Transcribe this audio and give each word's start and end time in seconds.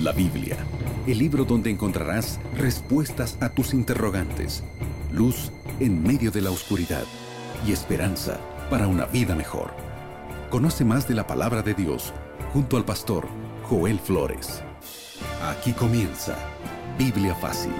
La 0.00 0.12
Biblia, 0.12 0.56
el 1.06 1.18
libro 1.18 1.44
donde 1.44 1.70
encontrarás 1.70 2.40
respuestas 2.56 3.38
a 3.40 3.50
tus 3.50 3.72
interrogantes, 3.72 4.64
luz 5.12 5.52
en 5.80 6.02
medio 6.02 6.30
de 6.30 6.40
la 6.40 6.50
oscuridad 6.50 7.04
y 7.66 7.72
esperanza 7.72 8.40
para 8.70 8.88
una 8.88 9.06
vida 9.06 9.34
mejor. 9.34 9.74
Conoce 10.50 10.84
más 10.84 11.06
de 11.06 11.14
la 11.14 11.26
palabra 11.26 11.62
de 11.62 11.74
Dios 11.74 12.12
junto 12.52 12.76
al 12.76 12.84
pastor 12.84 13.28
Joel 13.68 13.98
Flores. 13.98 14.62
Aquí 15.50 15.72
comienza 15.72 16.36
Biblia 16.98 17.34
Fácil. 17.34 17.72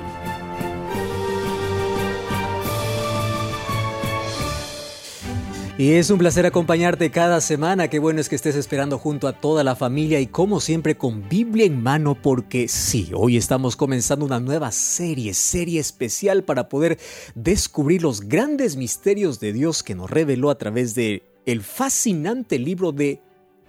Y 5.79 5.93
es 5.93 6.11
un 6.11 6.19
placer 6.19 6.45
acompañarte 6.45 7.11
cada 7.11 7.41
semana. 7.41 7.89
Qué 7.89 7.99
bueno 7.99 8.21
es 8.21 8.29
que 8.29 8.37
estés 8.37 8.57
esperando 8.57 8.99
junto 8.99 9.27
a 9.27 9.33
toda 9.33 9.65
la 9.65 9.75
familia 9.75 10.21
y 10.21 10.27
como 10.27 10.61
siempre 10.61 10.99
con 10.99 11.27
Biblia 11.31 11.65
en 11.65 11.83
mano 11.83 12.15
porque 12.15 12.69
sí, 12.69 13.11
hoy 13.15 13.39
estamos 13.39 13.75
comenzando 13.75 14.27
una 14.27 14.39
nueva 14.39 14.71
serie, 14.71 15.33
serie 15.33 15.81
especial 15.81 16.45
para 16.45 16.69
poder 16.69 16.99
descubrir 17.35 18.03
los 18.03 18.21
grandes 18.21 18.77
misterios 18.77 19.41
de 19.41 19.55
Dios 19.55 19.83
que 19.83 19.95
nos 19.95 20.11
reveló 20.11 20.51
a 20.51 20.59
través 20.59 20.95
de 20.95 21.23
el 21.47 21.63
fascinante 21.63 22.59
libro 22.59 22.93
de 22.93 23.23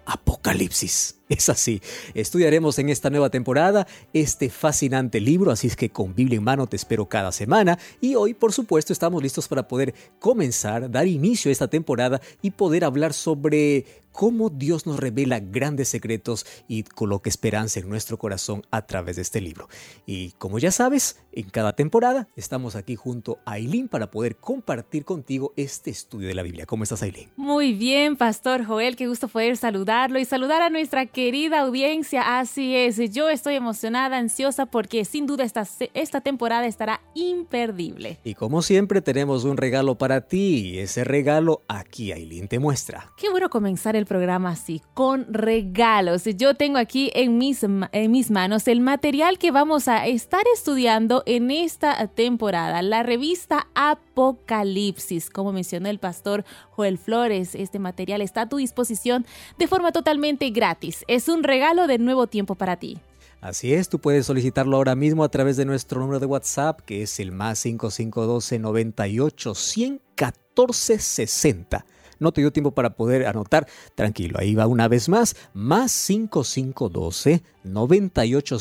Apocalipsis. 0.05 1.23
Es 1.30 1.50
así. 1.50 1.82
Estudiaremos 2.13 2.77
en 2.80 2.90
esta 2.90 3.09
nueva 3.09 3.30
temporada 3.30 3.88
este 4.14 4.50
fascinante 4.50 5.20
libro, 5.20 5.52
así 5.52 5.68
es 5.68 5.76
que 5.76 5.90
con 5.90 6.14
Biblia 6.14 6.38
en 6.38 6.44
mano 6.44 6.68
te 6.68 6.76
espero 6.76 7.08
cada 7.08 7.31
semana 7.31 7.80
y 8.02 8.16
hoy 8.16 8.34
por 8.34 8.52
supuesto 8.52 8.94
estamos 8.94 9.23
listos 9.23 9.48
para 9.48 9.67
poder 9.67 9.94
comenzar, 10.20 10.91
dar 10.91 11.08
inicio 11.08 11.50
a 11.50 11.54
esta 11.54 11.67
temporada 11.67 12.22
y 12.41 12.52
poder 12.52 12.84
hablar 12.84 13.14
sobre 13.14 13.86
cómo 14.14 14.50
Dios 14.50 14.86
nos 14.86 15.00
revela 15.00 15.40
grandes 15.40 15.90
secretos 15.90 16.45
y 16.70 16.84
coloca 16.84 17.30
esperanza 17.30 17.80
en 17.80 17.90
nuestro 17.90 18.17
corazón 18.17 18.64
a 18.72 18.84
través 18.84 19.17
de 19.17 19.23
este 19.23 19.42
libro. 19.42 19.67
Y 20.06 20.31
como 20.38 20.59
ya 20.59 20.72
sabes, 20.72 21.19
en 21.34 21.50
cada 21.50 21.75
temporada 21.75 22.30
estamos 22.36 22.75
aquí 22.75 22.95
junto 22.95 23.40
a 23.45 23.53
Aileen 23.53 23.90
para 23.90 24.12
poder 24.12 24.38
compartir 24.38 25.03
contigo 25.03 25.52
este 25.58 25.90
estudio 25.90 26.28
de 26.28 26.36
la 26.36 26.44
Biblia. 26.44 26.66
¿Cómo 26.66 26.84
estás, 26.84 27.02
Aileen? 27.03 27.31
Muy 27.36 27.73
bien, 27.73 28.16
Pastor 28.16 28.66
Joel, 28.66 28.95
qué 28.95 29.08
gusto 29.08 29.28
poder 29.28 29.58
saludarlo 29.58 30.19
y 30.19 30.25
saludar 30.25 30.62
a 30.62 30.69
nuestra 30.69 31.08
querida 31.14 31.61
audiencia. 31.61 32.39
Así 32.39 32.75
es, 32.75 32.97
yo 33.11 33.30
estoy 33.30 33.56
emocionada, 33.56 34.17
ansiosa 34.17 34.66
porque 34.66 35.06
sin 35.06 35.28
duda 35.28 35.44
esta, 35.44 35.66
esta 35.94 36.22
temporada 36.22 36.66
estará 36.66 37.02
imperdible. 37.14 38.19
Y 38.23 38.33
como 38.33 38.61
siempre 38.61 39.02
tenemos 39.02 39.45
un 39.45 39.58
regalo 39.58 39.95
para 39.95 40.22
ti 40.22 40.72
y 40.72 40.80
ese 40.80 41.03
regalo 41.03 41.61
aquí 41.67 42.11
Aileen 42.11 42.47
te 42.47 42.59
muestra. 42.59 43.11
Qué 43.16 43.30
bueno 43.30 43.50
comenzar 43.50 43.95
el 43.95 44.06
programa 44.06 44.50
así, 44.50 44.81
con 44.94 45.31
regalos. 45.31 46.23
Yo 46.25 46.56
tengo 46.56 46.78
aquí 46.78 47.11
en 47.14 47.38
mis, 47.38 47.64
en 47.64 48.11
mis 48.11 48.31
manos 48.31 48.67
el 48.67 48.81
material 48.81 49.38
que 49.38 49.52
vamos 49.52 49.88
a 49.88 50.08
estar 50.08 50.44
estudiando 50.53 51.23
en 51.25 51.52
esta 51.52 52.08
temporada, 52.08 52.81
la 52.81 53.03
revista 53.03 53.67
Apocalipsis. 53.75 55.30
Como 55.30 55.53
mencionó 55.53 55.89
el 55.89 56.00
pastor 56.00 56.44
Joel 56.72 56.97
Flores, 56.97 57.53
este 57.53 57.78
material 57.78 58.22
está 58.22 58.41
a 58.41 58.50
tu 58.50 58.58
disposición 58.58 59.25
de 59.59 59.67
forma 59.67 59.91
totalmente 59.91 60.50
gratis. 60.50 61.03
Es 61.08 61.28
un 61.28 61.44
regalo 61.44 61.88
de 61.88 61.98
nuevo 61.98 62.28
tiempo 62.28 62.56
para 62.56 62.78
ti. 62.78 63.00
Así 63.42 63.73
es, 63.73 63.90
tú 63.90 64.00
puedes 64.00 64.26
solicitarlo 64.26 64.78
ahora 64.78 64.96
mismo 64.96 65.23
a 65.23 65.30
través 65.30 65.58
de 65.58 65.66
nuestro 65.66 66.00
número 66.00 66.20
de 66.20 66.26
WhatsApp, 66.26 66.80
que 66.80 67.04
es 67.04 67.20
el 67.20 67.34
más 67.34 67.59
5512 67.59 68.58
98 68.58 69.54
114 69.54 71.00
60. 71.00 71.86
No 72.20 72.31
te 72.31 72.40
dio 72.40 72.54
tiempo 72.54 72.72
para 72.72 72.96
poder 72.96 73.28
anotar. 73.28 73.68
Tranquilo, 73.96 74.40
ahí 74.40 74.56
va 74.56 74.66
una 74.68 74.88
vez 74.88 75.09
más. 75.09 75.36
Más 75.54 75.92
5512 75.92 77.44
98 77.66 78.59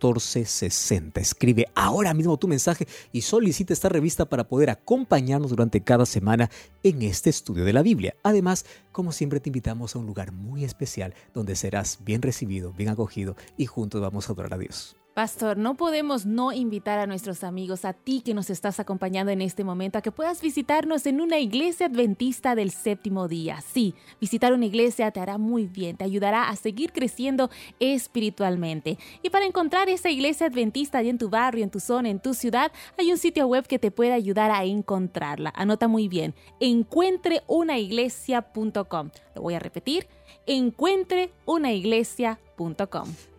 1460. 0.00 1.20
Escribe 1.20 1.66
ahora 1.74 2.14
mismo 2.14 2.38
tu 2.38 2.48
mensaje 2.48 2.86
y 3.12 3.20
solicita 3.20 3.72
esta 3.72 3.88
revista 3.88 4.24
para 4.24 4.48
poder 4.48 4.70
acompañarnos 4.70 5.50
durante 5.50 5.82
cada 5.82 6.06
semana 6.06 6.50
en 6.82 7.02
este 7.02 7.30
estudio 7.30 7.64
de 7.64 7.72
la 7.72 7.82
Biblia. 7.82 8.14
Además, 8.22 8.64
como 8.92 9.12
siempre, 9.12 9.40
te 9.40 9.50
invitamos 9.50 9.94
a 9.94 9.98
un 9.98 10.06
lugar 10.06 10.32
muy 10.32 10.64
especial 10.64 11.14
donde 11.34 11.56
serás 11.56 11.98
bien 12.04 12.22
recibido, 12.22 12.72
bien 12.72 12.88
acogido 12.88 13.36
y 13.56 13.66
juntos 13.66 14.00
vamos 14.00 14.28
a 14.28 14.32
adorar 14.32 14.54
a 14.54 14.58
Dios. 14.58 14.99
Pastor, 15.20 15.58
no 15.58 15.74
podemos 15.74 16.24
no 16.24 16.50
invitar 16.50 16.98
a 16.98 17.06
nuestros 17.06 17.44
amigos, 17.44 17.84
a 17.84 17.92
ti 17.92 18.22
que 18.24 18.32
nos 18.32 18.48
estás 18.48 18.80
acompañando 18.80 19.30
en 19.30 19.42
este 19.42 19.64
momento, 19.64 19.98
a 19.98 20.00
que 20.00 20.12
puedas 20.12 20.40
visitarnos 20.40 21.04
en 21.04 21.20
una 21.20 21.38
iglesia 21.38 21.88
adventista 21.88 22.54
del 22.54 22.70
séptimo 22.70 23.28
día. 23.28 23.60
Sí, 23.60 23.94
visitar 24.18 24.54
una 24.54 24.64
iglesia 24.64 25.10
te 25.10 25.20
hará 25.20 25.36
muy 25.36 25.66
bien, 25.66 25.98
te 25.98 26.04
ayudará 26.04 26.48
a 26.48 26.56
seguir 26.56 26.94
creciendo 26.94 27.50
espiritualmente. 27.80 28.96
Y 29.22 29.28
para 29.28 29.44
encontrar 29.44 29.90
esa 29.90 30.08
iglesia 30.08 30.46
adventista 30.46 31.02
en 31.02 31.18
tu 31.18 31.28
barrio, 31.28 31.64
en 31.64 31.70
tu 31.70 31.80
zona, 31.80 32.08
en 32.08 32.20
tu 32.20 32.32
ciudad, 32.32 32.72
hay 32.96 33.12
un 33.12 33.18
sitio 33.18 33.46
web 33.46 33.66
que 33.66 33.78
te 33.78 33.90
puede 33.90 34.14
ayudar 34.14 34.50
a 34.50 34.64
encontrarla. 34.64 35.52
Anota 35.54 35.86
muy 35.86 36.08
bien, 36.08 36.34
encuentreunaiglesia.com. 36.60 39.10
Lo 39.34 39.42
voy 39.42 39.52
a 39.52 39.58
repetir, 39.58 40.06
encuentreunaiglesia.com. 40.46 42.49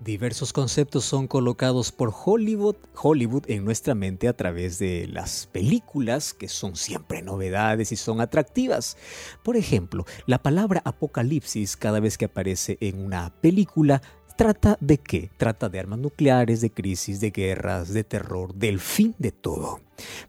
Diversos 0.03 0.51
conceptos 0.51 1.05
son 1.05 1.27
colocados 1.27 1.91
por 1.91 2.11
Hollywood, 2.25 2.75
Hollywood 2.99 3.43
en 3.47 3.63
nuestra 3.63 3.93
mente 3.93 4.27
a 4.27 4.33
través 4.33 4.79
de 4.79 5.07
las 5.07 5.45
películas 5.45 6.33
que 6.33 6.47
son 6.47 6.75
siempre 6.75 7.21
novedades 7.21 7.91
y 7.91 7.95
son 7.95 8.19
atractivas. 8.19 8.97
Por 9.43 9.57
ejemplo, 9.57 10.05
la 10.25 10.41
palabra 10.41 10.81
apocalipsis 10.85 11.77
cada 11.77 11.99
vez 11.99 12.17
que 12.17 12.25
aparece 12.25 12.77
en 12.81 13.03
una 13.03 13.31
película 13.41 14.01
¿Trata 14.41 14.75
de 14.79 14.97
qué? 14.97 15.29
Trata 15.37 15.69
de 15.69 15.79
armas 15.79 15.99
nucleares, 15.99 16.61
de 16.61 16.71
crisis, 16.71 17.19
de 17.19 17.29
guerras, 17.29 17.93
de 17.93 18.03
terror, 18.03 18.55
del 18.55 18.79
fin 18.79 19.13
de 19.19 19.31
todo. 19.31 19.81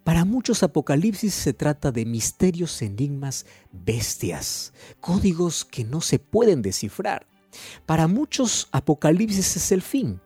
Para 0.04 0.26
muchos 0.26 0.62
Apocalipsis 0.62 1.32
se 1.32 1.54
trata 1.54 1.92
de 1.92 2.04
misterios, 2.04 2.82
enigmas, 2.82 3.46
bestias, 3.70 4.74
códigos 5.00 5.64
que 5.64 5.84
no 5.84 6.02
se 6.02 6.18
pueden 6.18 6.60
descifrar. 6.60 7.31
Para 7.86 8.08
muchos 8.08 8.68
Apocalipsis 8.72 9.56
es 9.56 9.72
el 9.72 9.82
fin, 9.82 10.20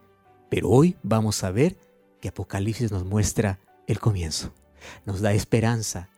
pero 0.51 0.69
hoy 0.69 0.97
vamos 1.03 1.45
a 1.45 1.51
ver 1.51 1.77
que 2.21 2.29
Apocalipsis 2.29 2.93
nos 2.93 3.05
muestra 3.05 3.61
el 3.87 3.99
comienzo, 4.01 4.53
nos 5.05 5.21
da 5.21 5.33
esperanza, 5.33 6.11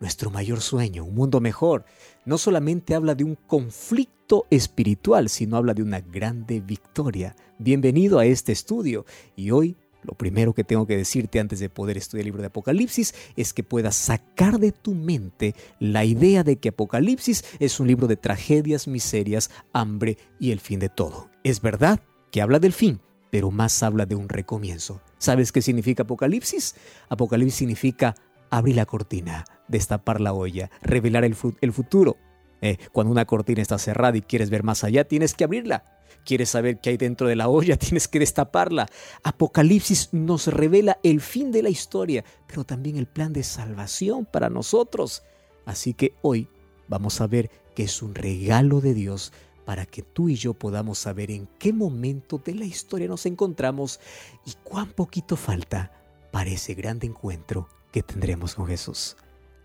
nuestro 0.00 0.30
mayor 0.30 0.60
sueño, 0.60 1.04
un 1.04 1.14
mundo 1.14 1.40
mejor, 1.40 1.84
no 2.24 2.38
solamente 2.38 2.94
habla 2.94 3.14
de 3.14 3.24
un 3.24 3.36
conflicto 3.36 4.46
espiritual, 4.50 5.28
sino 5.28 5.56
habla 5.56 5.74
de 5.74 5.82
una 5.82 6.00
grande 6.00 6.60
victoria. 6.60 7.36
Bienvenido 7.58 8.18
a 8.18 8.26
este 8.26 8.52
estudio 8.52 9.06
y 9.36 9.50
hoy 9.50 9.76
lo 10.04 10.14
primero 10.14 10.52
que 10.52 10.64
tengo 10.64 10.86
que 10.86 10.96
decirte 10.96 11.40
antes 11.40 11.60
de 11.60 11.68
poder 11.68 11.96
estudiar 11.96 12.22
el 12.22 12.26
libro 12.26 12.42
de 12.42 12.48
Apocalipsis 12.48 13.14
es 13.36 13.52
que 13.52 13.62
puedas 13.62 13.96
sacar 13.96 14.58
de 14.58 14.72
tu 14.72 14.94
mente 14.94 15.54
la 15.80 16.04
idea 16.04 16.44
de 16.44 16.56
que 16.56 16.70
Apocalipsis 16.70 17.44
es 17.58 17.80
un 17.80 17.88
libro 17.88 18.06
de 18.06 18.16
tragedias, 18.16 18.86
miserias, 18.86 19.50
hambre 19.72 20.18
y 20.38 20.52
el 20.52 20.60
fin 20.60 20.78
de 20.78 20.88
todo. 20.88 21.30
Es 21.42 21.60
verdad 21.60 22.00
que 22.30 22.42
habla 22.42 22.58
del 22.58 22.72
fin, 22.72 23.00
pero 23.30 23.50
más 23.50 23.82
habla 23.82 24.06
de 24.06 24.14
un 24.14 24.28
recomienzo. 24.28 25.00
¿Sabes 25.18 25.52
qué 25.52 25.62
significa 25.62 26.04
Apocalipsis? 26.04 26.74
Apocalipsis 27.08 27.56
significa 27.56 28.14
abrir 28.50 28.76
la 28.76 28.86
cortina, 28.86 29.44
destapar 29.68 30.20
la 30.20 30.32
olla, 30.32 30.70
revelar 30.82 31.24
el, 31.24 31.34
futuro. 31.34 32.16
Eh, 32.64 32.78
cuando 32.92 33.12
una 33.12 33.26
cortina 33.26 33.60
está 33.60 33.76
cerrada 33.76 34.16
y 34.16 34.22
quieres 34.22 34.48
ver 34.48 34.62
más 34.62 34.84
allá, 34.84 35.04
tienes 35.04 35.34
que 35.34 35.44
abrirla. 35.44 35.84
Quieres 36.24 36.48
saber 36.48 36.80
qué 36.80 36.88
hay 36.88 36.96
dentro 36.96 37.28
de 37.28 37.36
la 37.36 37.50
olla, 37.50 37.76
tienes 37.76 38.08
que 38.08 38.18
destaparla. 38.18 38.88
Apocalipsis 39.22 40.08
nos 40.12 40.46
revela 40.46 40.98
el 41.02 41.20
fin 41.20 41.52
de 41.52 41.62
la 41.62 41.68
historia, 41.68 42.24
pero 42.46 42.64
también 42.64 42.96
el 42.96 43.06
plan 43.06 43.34
de 43.34 43.42
salvación 43.42 44.24
para 44.24 44.48
nosotros. 44.48 45.24
Así 45.66 45.92
que 45.92 46.14
hoy 46.22 46.48
vamos 46.88 47.20
a 47.20 47.26
ver 47.26 47.50
que 47.74 47.82
es 47.82 48.00
un 48.00 48.14
regalo 48.14 48.80
de 48.80 48.94
Dios 48.94 49.34
para 49.66 49.84
que 49.84 50.00
tú 50.00 50.30
y 50.30 50.36
yo 50.36 50.54
podamos 50.54 50.98
saber 50.98 51.30
en 51.30 51.46
qué 51.58 51.74
momento 51.74 52.40
de 52.42 52.54
la 52.54 52.64
historia 52.64 53.08
nos 53.08 53.26
encontramos 53.26 54.00
y 54.46 54.54
cuán 54.64 54.90
poquito 54.92 55.36
falta 55.36 55.92
para 56.32 56.48
ese 56.48 56.72
grande 56.72 57.06
encuentro 57.06 57.68
que 57.92 58.02
tendremos 58.02 58.54
con 58.54 58.66
Jesús. 58.66 59.18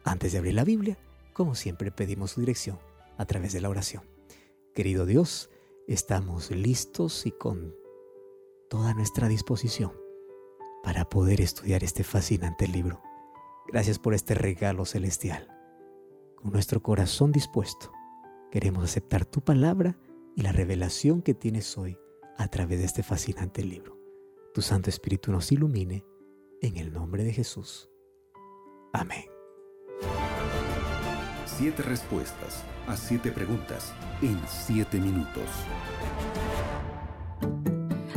Antes 0.03 0.33
de 0.33 0.39
abrir 0.39 0.55
la 0.55 0.65
Biblia, 0.65 0.97
como 1.31 1.55
siempre 1.55 1.91
pedimos 1.91 2.31
su 2.31 2.41
dirección 2.41 2.88
a 3.19 3.25
través 3.25 3.53
de 3.53 3.61
la 3.61 3.69
oración. 3.69 4.03
Querido 4.73 5.05
Dios, 5.05 5.51
estamos 5.87 6.49
listos 6.51 7.25
y 7.25 7.31
con 7.31 7.75
toda 8.69 8.93
nuestra 8.93 9.27
disposición 9.27 9.91
para 10.83 11.09
poder 11.09 11.41
estudiar 11.41 11.83
este 11.83 12.05
fascinante 12.05 12.67
libro. 12.67 13.01
Gracias 13.67 13.99
por 13.99 14.13
este 14.13 14.35
regalo 14.35 14.85
celestial. 14.85 15.49
Con 16.37 16.53
nuestro 16.53 16.81
corazón 16.81 17.33
dispuesto, 17.33 17.91
queremos 18.51 18.85
aceptar 18.85 19.25
tu 19.25 19.41
palabra 19.41 19.99
y 20.35 20.41
la 20.41 20.53
revelación 20.53 21.21
que 21.21 21.33
tienes 21.33 21.77
hoy 21.77 21.99
a 22.37 22.47
través 22.47 22.79
de 22.79 22.85
este 22.85 23.03
fascinante 23.03 23.65
libro. 23.65 23.99
Tu 24.53 24.61
Santo 24.61 24.89
Espíritu 24.89 25.33
nos 25.33 25.51
ilumine 25.51 26.05
en 26.61 26.77
el 26.77 26.93
nombre 26.93 27.25
de 27.25 27.33
Jesús. 27.33 27.89
Amén. 28.93 29.38
Siete 31.57 31.83
respuestas 31.83 32.63
a 32.87 32.95
siete 32.95 33.31
preguntas 33.31 33.91
en 34.21 34.39
siete 34.47 34.97
minutos. 34.97 35.49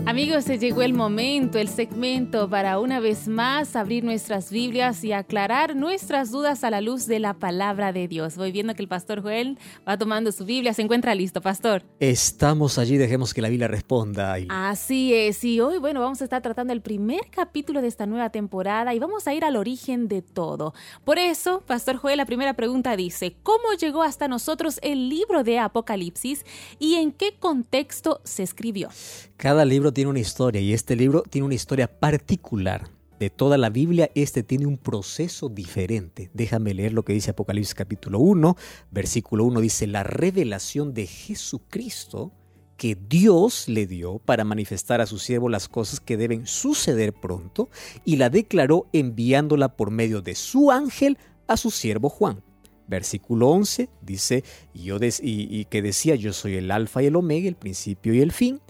Amigos, 0.04 0.44
se 0.44 0.58
llegó 0.58 0.82
el 0.82 0.94
momento, 0.94 1.58
el 1.58 1.68
segmento 1.68 2.50
para 2.50 2.80
una 2.80 2.98
vez 2.98 3.28
más 3.28 3.76
abrir 3.76 4.02
nuestras 4.02 4.50
Biblias 4.50 5.04
y 5.04 5.12
aclarar 5.12 5.76
nuestras 5.76 6.32
dudas 6.32 6.64
a 6.64 6.70
la 6.70 6.80
luz 6.80 7.06
de 7.06 7.20
la 7.20 7.34
palabra 7.34 7.92
de 7.92 8.08
Dios. 8.08 8.36
Voy 8.36 8.50
viendo 8.50 8.74
que 8.74 8.82
el 8.82 8.88
pastor 8.88 9.22
Joel 9.22 9.58
va 9.88 9.96
tomando 9.96 10.32
su 10.32 10.44
Biblia, 10.44 10.74
se 10.74 10.82
encuentra 10.82 11.14
listo, 11.14 11.40
pastor. 11.40 11.84
Estamos 12.00 12.78
allí, 12.78 12.96
dejemos 12.96 13.32
que 13.32 13.42
la 13.42 13.48
Biblia 13.48 13.68
responda. 13.68 14.36
Así 14.48 15.14
es, 15.14 15.44
y 15.44 15.60
hoy, 15.60 15.78
bueno, 15.78 16.00
vamos 16.00 16.20
a 16.20 16.24
estar 16.24 16.42
tratando 16.42 16.72
el 16.72 16.82
primer 16.82 17.30
capítulo 17.30 17.80
de 17.80 17.86
esta 17.86 18.04
nueva 18.04 18.30
temporada 18.30 18.92
y 18.94 18.98
vamos 18.98 19.28
a 19.28 19.34
ir 19.34 19.44
al 19.44 19.54
origen 19.54 20.08
de 20.08 20.20
todo. 20.20 20.74
Por 21.04 21.20
eso, 21.20 21.62
pastor 21.64 21.96
Joel, 21.96 22.16
la 22.16 22.26
primera 22.26 22.54
pregunta 22.54 22.96
dice, 22.96 23.36
¿cómo 23.44 23.72
llegó 23.80 24.02
hasta 24.02 24.26
nosotros 24.26 24.80
el 24.82 25.08
libro 25.08 25.44
de 25.44 25.60
Apocalipsis 25.60 26.44
y 26.80 26.96
en 26.96 27.12
qué 27.12 27.36
contexto 27.38 28.20
se 28.24 28.42
escribió? 28.42 28.88
Cada 29.36 29.64
libro 29.64 29.91
tiene 29.92 30.10
una 30.10 30.20
historia 30.20 30.60
y 30.60 30.72
este 30.72 30.96
libro 30.96 31.22
tiene 31.22 31.46
una 31.46 31.54
historia 31.54 31.86
particular. 31.88 32.88
De 33.18 33.30
toda 33.30 33.56
la 33.56 33.70
Biblia, 33.70 34.10
este 34.16 34.42
tiene 34.42 34.66
un 34.66 34.76
proceso 34.76 35.48
diferente. 35.48 36.30
Déjame 36.34 36.74
leer 36.74 36.92
lo 36.92 37.04
que 37.04 37.12
dice 37.12 37.30
Apocalipsis 37.30 37.74
capítulo 37.74 38.18
1, 38.18 38.56
versículo 38.90 39.44
1 39.44 39.60
dice, 39.60 39.86
la 39.86 40.02
revelación 40.02 40.92
de 40.92 41.06
Jesucristo 41.06 42.32
que 42.76 42.98
Dios 43.08 43.68
le 43.68 43.86
dio 43.86 44.18
para 44.18 44.42
manifestar 44.42 45.00
a 45.00 45.06
su 45.06 45.20
siervo 45.20 45.48
las 45.48 45.68
cosas 45.68 46.00
que 46.00 46.16
deben 46.16 46.48
suceder 46.48 47.12
pronto 47.12 47.68
y 48.04 48.16
la 48.16 48.28
declaró 48.28 48.88
enviándola 48.92 49.76
por 49.76 49.92
medio 49.92 50.20
de 50.20 50.34
su 50.34 50.72
ángel 50.72 51.16
a 51.46 51.56
su 51.56 51.70
siervo 51.70 52.08
Juan. 52.08 52.42
Versículo 52.88 53.50
11 53.50 53.88
dice, 54.00 54.42
yo 54.74 54.96
y, 55.00 55.60
y 55.60 55.64
que 55.66 55.80
decía, 55.80 56.16
yo 56.16 56.32
soy 56.32 56.56
el 56.56 56.72
alfa 56.72 57.04
y 57.04 57.06
el 57.06 57.14
omega, 57.14 57.46
el 57.46 57.54
principio 57.54 58.14
y 58.14 58.20
el 58.20 58.32
fin 58.32 58.60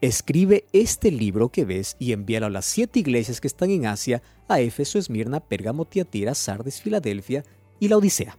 escribe 0.00 0.66
este 0.72 1.10
libro 1.10 1.48
que 1.48 1.64
ves 1.64 1.96
y 1.98 2.12
envíalo 2.12 2.46
a 2.46 2.50
las 2.50 2.64
siete 2.64 3.00
iglesias 3.00 3.40
que 3.40 3.46
están 3.46 3.70
en 3.70 3.86
Asia, 3.86 4.22
a 4.48 4.60
Éfeso, 4.60 4.98
Esmirna, 4.98 5.40
Pérgamo, 5.40 5.84
Tiatira, 5.84 6.34
Sardes, 6.34 6.80
Filadelfia 6.80 7.44
y 7.80 7.88
la 7.88 7.96
Odisea. 7.96 8.38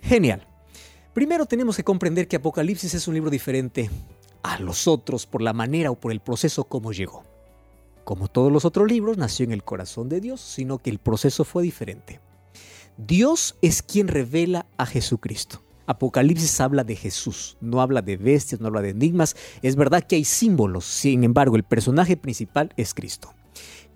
Genial. 0.00 0.46
Primero 1.14 1.46
tenemos 1.46 1.76
que 1.76 1.84
comprender 1.84 2.26
que 2.26 2.36
Apocalipsis 2.36 2.94
es 2.94 3.06
un 3.06 3.14
libro 3.14 3.30
diferente 3.30 3.90
a 4.42 4.58
los 4.58 4.88
otros 4.88 5.26
por 5.26 5.42
la 5.42 5.52
manera 5.52 5.90
o 5.90 6.00
por 6.00 6.10
el 6.10 6.20
proceso 6.20 6.64
como 6.64 6.92
llegó. 6.92 7.22
Como 8.04 8.28
todos 8.28 8.50
los 8.50 8.64
otros 8.64 8.90
libros, 8.90 9.16
nació 9.16 9.44
en 9.44 9.52
el 9.52 9.62
corazón 9.62 10.08
de 10.08 10.20
Dios, 10.20 10.40
sino 10.40 10.78
que 10.78 10.90
el 10.90 10.98
proceso 10.98 11.44
fue 11.44 11.62
diferente. 11.62 12.20
Dios 12.96 13.56
es 13.62 13.82
quien 13.82 14.08
revela 14.08 14.66
a 14.76 14.86
Jesucristo. 14.86 15.62
Apocalipsis 15.92 16.60
habla 16.60 16.84
de 16.84 16.96
Jesús, 16.96 17.56
no 17.60 17.80
habla 17.80 18.02
de 18.02 18.16
bestias, 18.16 18.60
no 18.60 18.68
habla 18.68 18.82
de 18.82 18.90
enigmas. 18.90 19.36
Es 19.62 19.76
verdad 19.76 20.02
que 20.02 20.16
hay 20.16 20.24
símbolos, 20.24 20.84
sin 20.84 21.24
embargo, 21.24 21.56
el 21.56 21.64
personaje 21.64 22.16
principal 22.16 22.72
es 22.76 22.94
Cristo. 22.94 23.34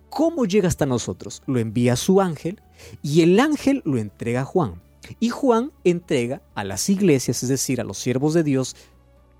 ¿Cómo 0.09 0.47
llega 0.47 0.69
hasta 0.69 0.87
nosotros? 0.87 1.43
Lo 1.47 1.59
envía 1.59 1.93
a 1.93 1.97
su 1.97 2.21
ángel 2.21 2.61
y 3.03 3.21
el 3.21 3.39
ángel 3.39 3.83
lo 3.85 3.99
entrega 3.99 4.43
a 4.43 4.45
Juan. 4.45 4.81
Y 5.21 5.29
Juan 5.29 5.73
entrega 5.85 6.43
a 6.55 6.65
las 6.65 6.89
iglesias, 6.89 7.43
es 7.43 7.49
decir, 7.49 7.81
a 7.81 7.85
los 7.85 7.99
siervos 7.99 8.35
de 8.35 8.43
Dios. 8.43 8.77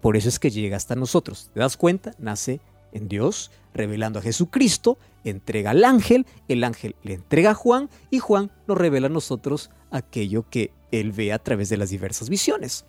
Por 0.01 0.17
eso 0.17 0.29
es 0.29 0.39
que 0.39 0.51
llega 0.51 0.77
hasta 0.77 0.95
nosotros. 0.95 1.51
¿Te 1.55 1.61
das 1.61 1.77
cuenta? 1.77 2.13
Nace 2.19 2.61
en 2.93 3.09
Dios, 3.09 3.51
revelando 3.75 4.19
a 4.19 4.23
Jesucristo, 4.23 4.99
entrega 5.25 5.71
al 5.71 5.85
ángel, 5.85 6.27
el 6.49 6.65
ángel 6.65 6.95
le 7.03 7.15
entrega 7.15 7.51
a 7.51 7.55
Juan 7.55 7.91
y 8.11 8.19
Juan 8.19 8.51
nos 8.67 8.79
revela 8.79 9.07
a 9.07 9.11
nosotros 9.11 9.71
aquello 9.91 10.49
que 10.49 10.73
él 10.91 11.13
ve 11.13 11.33
a 11.33 11.39
través 11.39 11.69
de 11.69 11.77
las 11.77 11.91
diversas 11.91 12.29
visiones. 12.29 12.85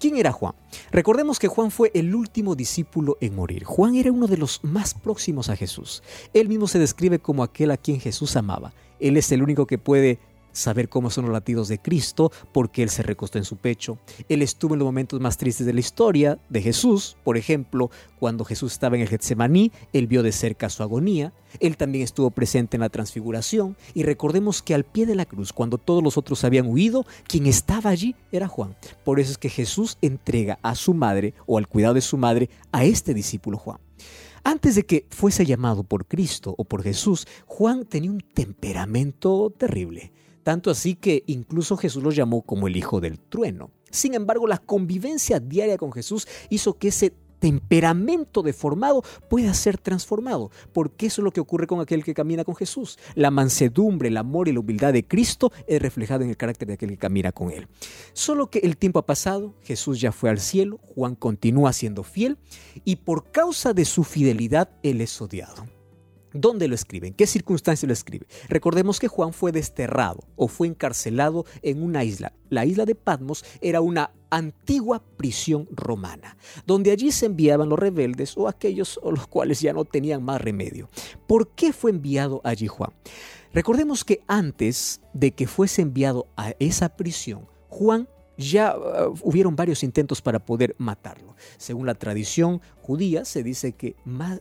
¿Quién 0.00 0.16
era 0.16 0.32
Juan? 0.32 0.54
Recordemos 0.90 1.38
que 1.38 1.48
Juan 1.48 1.70
fue 1.70 1.90
el 1.94 2.14
último 2.14 2.54
discípulo 2.54 3.18
en 3.20 3.34
morir. 3.34 3.64
Juan 3.64 3.96
era 3.96 4.10
uno 4.10 4.26
de 4.26 4.38
los 4.38 4.64
más 4.64 4.94
próximos 4.94 5.50
a 5.50 5.56
Jesús. 5.56 6.02
Él 6.32 6.48
mismo 6.48 6.68
se 6.68 6.78
describe 6.78 7.18
como 7.18 7.42
aquel 7.42 7.70
a 7.70 7.76
quien 7.76 8.00
Jesús 8.00 8.34
amaba. 8.36 8.72
Él 8.98 9.18
es 9.18 9.30
el 9.30 9.42
único 9.42 9.66
que 9.66 9.76
puede 9.76 10.18
saber 10.52 10.88
cómo 10.88 11.10
son 11.10 11.24
los 11.24 11.32
latidos 11.32 11.68
de 11.68 11.78
Cristo, 11.78 12.32
porque 12.52 12.82
Él 12.82 12.90
se 12.90 13.02
recostó 13.02 13.38
en 13.38 13.44
su 13.44 13.56
pecho. 13.56 13.98
Él 14.28 14.42
estuvo 14.42 14.74
en 14.74 14.80
los 14.80 14.86
momentos 14.86 15.20
más 15.20 15.36
tristes 15.36 15.66
de 15.66 15.72
la 15.72 15.80
historia 15.80 16.38
de 16.48 16.62
Jesús, 16.62 17.16
por 17.24 17.36
ejemplo, 17.36 17.90
cuando 18.18 18.44
Jesús 18.44 18.72
estaba 18.72 18.96
en 18.96 19.02
el 19.02 19.08
Getsemaní, 19.08 19.72
Él 19.92 20.06
vio 20.06 20.22
de 20.22 20.32
cerca 20.32 20.68
su 20.68 20.82
agonía. 20.82 21.32
Él 21.58 21.76
también 21.76 22.04
estuvo 22.04 22.30
presente 22.30 22.76
en 22.76 22.82
la 22.82 22.90
transfiguración. 22.90 23.76
Y 23.94 24.02
recordemos 24.02 24.62
que 24.62 24.74
al 24.74 24.84
pie 24.84 25.06
de 25.06 25.14
la 25.14 25.24
cruz, 25.24 25.52
cuando 25.52 25.78
todos 25.78 26.02
los 26.02 26.16
otros 26.16 26.44
habían 26.44 26.66
huido, 26.66 27.06
quien 27.26 27.46
estaba 27.46 27.90
allí 27.90 28.14
era 28.30 28.46
Juan. 28.46 28.76
Por 29.04 29.20
eso 29.20 29.32
es 29.32 29.38
que 29.38 29.48
Jesús 29.48 29.96
entrega 30.02 30.58
a 30.62 30.74
su 30.74 30.94
madre 30.94 31.34
o 31.46 31.58
al 31.58 31.66
cuidado 31.66 31.94
de 31.94 32.00
su 32.02 32.16
madre 32.16 32.50
a 32.72 32.84
este 32.84 33.14
discípulo 33.14 33.56
Juan. 33.56 33.78
Antes 34.42 34.74
de 34.74 34.84
que 34.84 35.06
fuese 35.10 35.44
llamado 35.44 35.84
por 35.84 36.06
Cristo 36.06 36.54
o 36.56 36.64
por 36.64 36.82
Jesús, 36.82 37.26
Juan 37.46 37.84
tenía 37.84 38.10
un 38.10 38.20
temperamento 38.20 39.52
terrible 39.56 40.12
tanto 40.50 40.72
así 40.72 40.96
que 40.96 41.22
incluso 41.28 41.76
Jesús 41.76 42.02
lo 42.02 42.10
llamó 42.10 42.42
como 42.42 42.66
el 42.66 42.76
hijo 42.76 43.00
del 43.00 43.20
trueno. 43.20 43.70
Sin 43.88 44.14
embargo, 44.14 44.48
la 44.48 44.58
convivencia 44.58 45.38
diaria 45.38 45.78
con 45.78 45.92
Jesús 45.92 46.26
hizo 46.48 46.76
que 46.76 46.88
ese 46.88 47.14
temperamento 47.38 48.42
deformado 48.42 49.04
pueda 49.28 49.54
ser 49.54 49.78
transformado, 49.78 50.50
porque 50.72 51.06
eso 51.06 51.20
es 51.20 51.24
lo 51.24 51.30
que 51.30 51.38
ocurre 51.38 51.68
con 51.68 51.78
aquel 51.78 52.02
que 52.02 52.14
camina 52.14 52.42
con 52.42 52.56
Jesús. 52.56 52.98
La 53.14 53.30
mansedumbre, 53.30 54.08
el 54.08 54.16
amor 54.16 54.48
y 54.48 54.52
la 54.52 54.58
humildad 54.58 54.92
de 54.92 55.06
Cristo 55.06 55.52
es 55.68 55.80
reflejado 55.80 56.24
en 56.24 56.30
el 56.30 56.36
carácter 56.36 56.66
de 56.66 56.74
aquel 56.74 56.90
que 56.90 56.98
camina 56.98 57.30
con 57.30 57.52
Él. 57.52 57.68
Solo 58.12 58.50
que 58.50 58.58
el 58.58 58.76
tiempo 58.76 58.98
ha 58.98 59.06
pasado, 59.06 59.54
Jesús 59.62 60.00
ya 60.00 60.10
fue 60.10 60.30
al 60.30 60.40
cielo, 60.40 60.80
Juan 60.96 61.14
continúa 61.14 61.72
siendo 61.72 62.02
fiel 62.02 62.38
y 62.84 62.96
por 62.96 63.30
causa 63.30 63.72
de 63.72 63.84
su 63.84 64.02
fidelidad 64.02 64.68
Él 64.82 65.00
es 65.00 65.22
odiado. 65.22 65.64
¿Dónde 66.32 66.68
lo 66.68 66.74
escribe? 66.74 67.08
¿En 67.08 67.14
qué 67.14 67.26
circunstancia 67.26 67.86
lo 67.86 67.92
escribe? 67.92 68.26
Recordemos 68.48 69.00
que 69.00 69.08
Juan 69.08 69.32
fue 69.32 69.52
desterrado 69.52 70.20
o 70.36 70.48
fue 70.48 70.68
encarcelado 70.68 71.44
en 71.62 71.82
una 71.82 72.04
isla. 72.04 72.32
La 72.48 72.64
isla 72.64 72.84
de 72.84 72.94
Patmos 72.94 73.44
era 73.60 73.80
una 73.80 74.12
antigua 74.30 75.02
prisión 75.16 75.68
romana, 75.72 76.36
donde 76.66 76.92
allí 76.92 77.10
se 77.10 77.26
enviaban 77.26 77.68
los 77.68 77.78
rebeldes 77.78 78.36
o 78.36 78.48
aquellos 78.48 78.98
o 79.02 79.10
los 79.10 79.26
cuales 79.26 79.60
ya 79.60 79.72
no 79.72 79.84
tenían 79.84 80.22
más 80.22 80.40
remedio. 80.40 80.88
¿Por 81.26 81.48
qué 81.48 81.72
fue 81.72 81.90
enviado 81.90 82.40
allí 82.44 82.68
Juan? 82.68 82.92
Recordemos 83.52 84.04
que 84.04 84.22
antes 84.28 85.00
de 85.12 85.32
que 85.32 85.48
fuese 85.48 85.82
enviado 85.82 86.28
a 86.36 86.54
esa 86.60 86.96
prisión, 86.96 87.48
Juan 87.68 88.08
ya 88.40 88.76
uh, 88.76 89.14
hubieron 89.22 89.54
varios 89.54 89.82
intentos 89.82 90.20
para 90.22 90.38
poder 90.38 90.74
matarlo. 90.78 91.36
Según 91.58 91.86
la 91.86 91.94
tradición 91.94 92.60
judía, 92.82 93.24
se 93.24 93.42
dice 93.42 93.72
que 93.72 93.94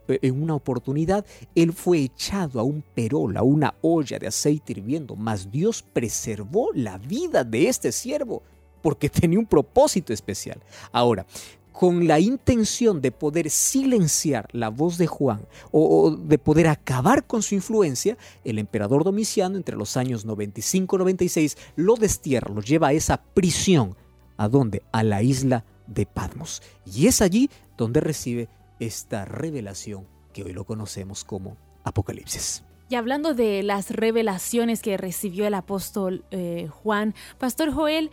eh, 0.08 0.20
en 0.22 0.42
una 0.42 0.56
oportunidad 0.56 1.26
él 1.54 1.74
fue 1.74 2.00
echado 2.00 2.60
a 2.60 2.64
un 2.64 2.82
perol, 2.82 3.38
a 3.38 3.44
una 3.44 3.76
olla 3.82 4.18
de 4.18 4.28
aceite 4.28 4.74
hirviendo, 4.74 5.16
mas 5.16 5.52
Dios 5.52 5.84
preservó 5.84 6.70
la 6.74 6.98
vida 6.98 7.44
de 7.44 7.68
este 7.68 7.92
siervo 7.92 8.42
porque 8.82 9.10
tenía 9.10 9.40
un 9.40 9.46
propósito 9.46 10.14
especial. 10.14 10.60
Ahora, 10.92 11.26
con 11.72 12.08
la 12.08 12.20
intención 12.20 13.02
de 13.02 13.12
poder 13.12 13.50
silenciar 13.50 14.48
la 14.52 14.70
voz 14.70 14.98
de 14.98 15.08
Juan 15.08 15.48
o, 15.72 16.12
de 16.12 16.38
poder 16.38 16.68
acabar 16.68 17.26
con 17.26 17.42
su 17.42 17.56
influencia, 17.56 18.18
el 18.44 18.60
emperador 18.60 19.04
Domiciano 19.04 19.58
entre 19.58 19.78
los 19.78 19.96
años 19.98 20.26
95 20.26 20.96
y 20.96 21.00
96 21.00 21.58
lo 21.76 21.96
destierra, 21.96 22.54
lo 22.54 22.62
lleva 22.62 22.90
a 22.90 22.94
esa 22.94 23.22
prisión. 23.22 23.96
¿A 24.38 24.48
dónde? 24.48 24.84
A 24.92 25.04
la 25.04 25.22
isla 25.22 25.66
de 25.88 26.06
Patmos. 26.06 26.62
Y 26.86 27.08
es 27.08 27.22
allí 27.22 27.50
donde 27.78 28.00
recibe 28.00 28.48
esta 28.80 29.26
revelación 29.26 30.06
que 30.34 30.44
hoy 30.44 30.54
lo 30.54 30.64
conocemos 30.64 31.24
como 31.24 31.58
Apocalipsis. 31.84 32.64
Y 32.90 32.96
hablando 32.96 33.34
de 33.34 33.62
las 33.62 33.92
revelaciones 33.92 34.82
que 34.82 34.98
recibió 34.98 35.46
el 35.46 35.54
apóstol 35.54 36.26
eh, 36.32 36.68
Juan, 36.72 37.14
Pastor 37.38 37.72
Joel, 37.72 38.10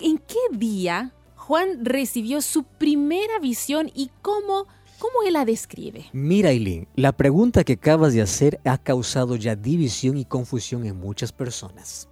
¿en 0.00 0.18
qué 0.18 0.38
día 0.56 1.12
Juan 1.48 1.82
recibió 1.82 2.42
su 2.42 2.64
primera 2.64 3.38
visión 3.40 3.90
y 3.94 4.10
cómo, 4.20 4.66
cómo 4.98 5.22
él 5.26 5.32
la 5.32 5.46
describe. 5.46 6.04
Mira, 6.12 6.50
Eileen, 6.50 6.88
la 6.94 7.12
pregunta 7.12 7.64
que 7.64 7.72
acabas 7.72 8.12
de 8.12 8.20
hacer 8.20 8.60
ha 8.66 8.76
causado 8.76 9.34
ya 9.34 9.56
división 9.56 10.18
y 10.18 10.26
confusión 10.26 10.84
en 10.84 11.00
muchas 11.00 11.32
personas. 11.32 12.06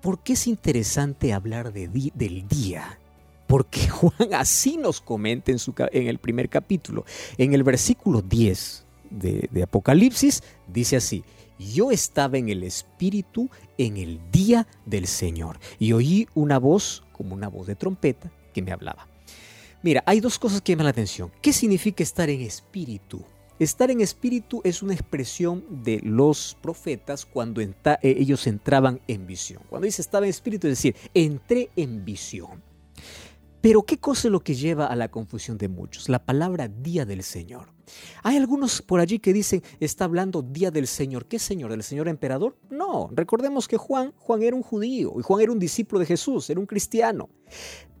¿Por 0.00 0.22
qué 0.22 0.32
es 0.32 0.46
interesante 0.46 1.34
hablar 1.34 1.74
de 1.74 1.88
del 2.14 2.48
día? 2.48 2.98
Porque 3.46 3.86
Juan 3.90 4.32
así 4.32 4.78
nos 4.78 5.02
comenta 5.02 5.52
en, 5.52 5.58
su, 5.58 5.74
en 5.92 6.06
el 6.06 6.16
primer 6.16 6.48
capítulo. 6.48 7.04
En 7.36 7.52
el 7.52 7.64
versículo 7.64 8.22
10 8.22 8.86
de, 9.10 9.46
de 9.52 9.62
Apocalipsis 9.62 10.42
dice 10.72 10.96
así, 10.96 11.22
yo 11.58 11.90
estaba 11.90 12.38
en 12.38 12.48
el 12.48 12.62
Espíritu 12.62 13.50
en 13.76 13.98
el 13.98 14.20
día 14.32 14.66
del 14.86 15.06
Señor 15.06 15.58
y 15.78 15.92
oí 15.92 16.28
una 16.32 16.58
voz 16.58 17.04
como 17.12 17.34
una 17.34 17.48
voz 17.48 17.66
de 17.66 17.76
trompeta 17.76 18.32
que 18.54 18.62
me 18.62 18.72
hablaba. 18.72 19.06
Mira, 19.82 20.02
hay 20.06 20.20
dos 20.20 20.38
cosas 20.38 20.62
que 20.62 20.72
llaman 20.72 20.84
la 20.84 20.90
atención. 20.90 21.30
¿Qué 21.42 21.52
significa 21.52 22.02
estar 22.02 22.30
en 22.30 22.40
espíritu? 22.40 23.22
Estar 23.58 23.90
en 23.90 24.00
espíritu 24.00 24.62
es 24.64 24.82
una 24.82 24.94
expresión 24.94 25.64
de 25.84 26.00
los 26.02 26.56
profetas 26.62 27.26
cuando 27.26 27.60
eh, 27.60 27.70
ellos 28.02 28.46
entraban 28.46 29.00
en 29.06 29.26
visión. 29.26 29.62
Cuando 29.68 29.84
dice 29.84 30.00
estaba 30.00 30.24
en 30.24 30.30
espíritu, 30.30 30.66
es 30.68 30.72
decir, 30.78 30.96
entré 31.12 31.70
en 31.76 32.04
visión. 32.04 32.62
Pero 33.60 33.82
¿qué 33.82 33.98
cosa 33.98 34.28
es 34.28 34.32
lo 34.32 34.40
que 34.40 34.54
lleva 34.54 34.86
a 34.86 34.96
la 34.96 35.10
confusión 35.10 35.56
de 35.56 35.68
muchos? 35.68 36.08
La 36.08 36.24
palabra 36.24 36.68
día 36.68 37.04
del 37.04 37.22
Señor. 37.22 37.72
Hay 38.22 38.36
algunos 38.36 38.82
por 38.82 39.00
allí 39.00 39.18
que 39.18 39.32
dicen, 39.32 39.62
está 39.80 40.04
hablando 40.04 40.42
día 40.42 40.70
del 40.70 40.86
Señor. 40.86 41.26
¿Qué 41.26 41.38
Señor? 41.38 41.70
¿Del 41.70 41.82
Señor 41.82 42.08
emperador? 42.08 42.56
No, 42.70 43.08
recordemos 43.12 43.68
que 43.68 43.76
Juan, 43.76 44.12
Juan 44.18 44.42
era 44.42 44.56
un 44.56 44.62
judío 44.62 45.14
y 45.18 45.22
Juan 45.22 45.40
era 45.40 45.52
un 45.52 45.58
discípulo 45.58 46.00
de 46.00 46.06
Jesús, 46.06 46.50
era 46.50 46.60
un 46.60 46.66
cristiano. 46.66 47.30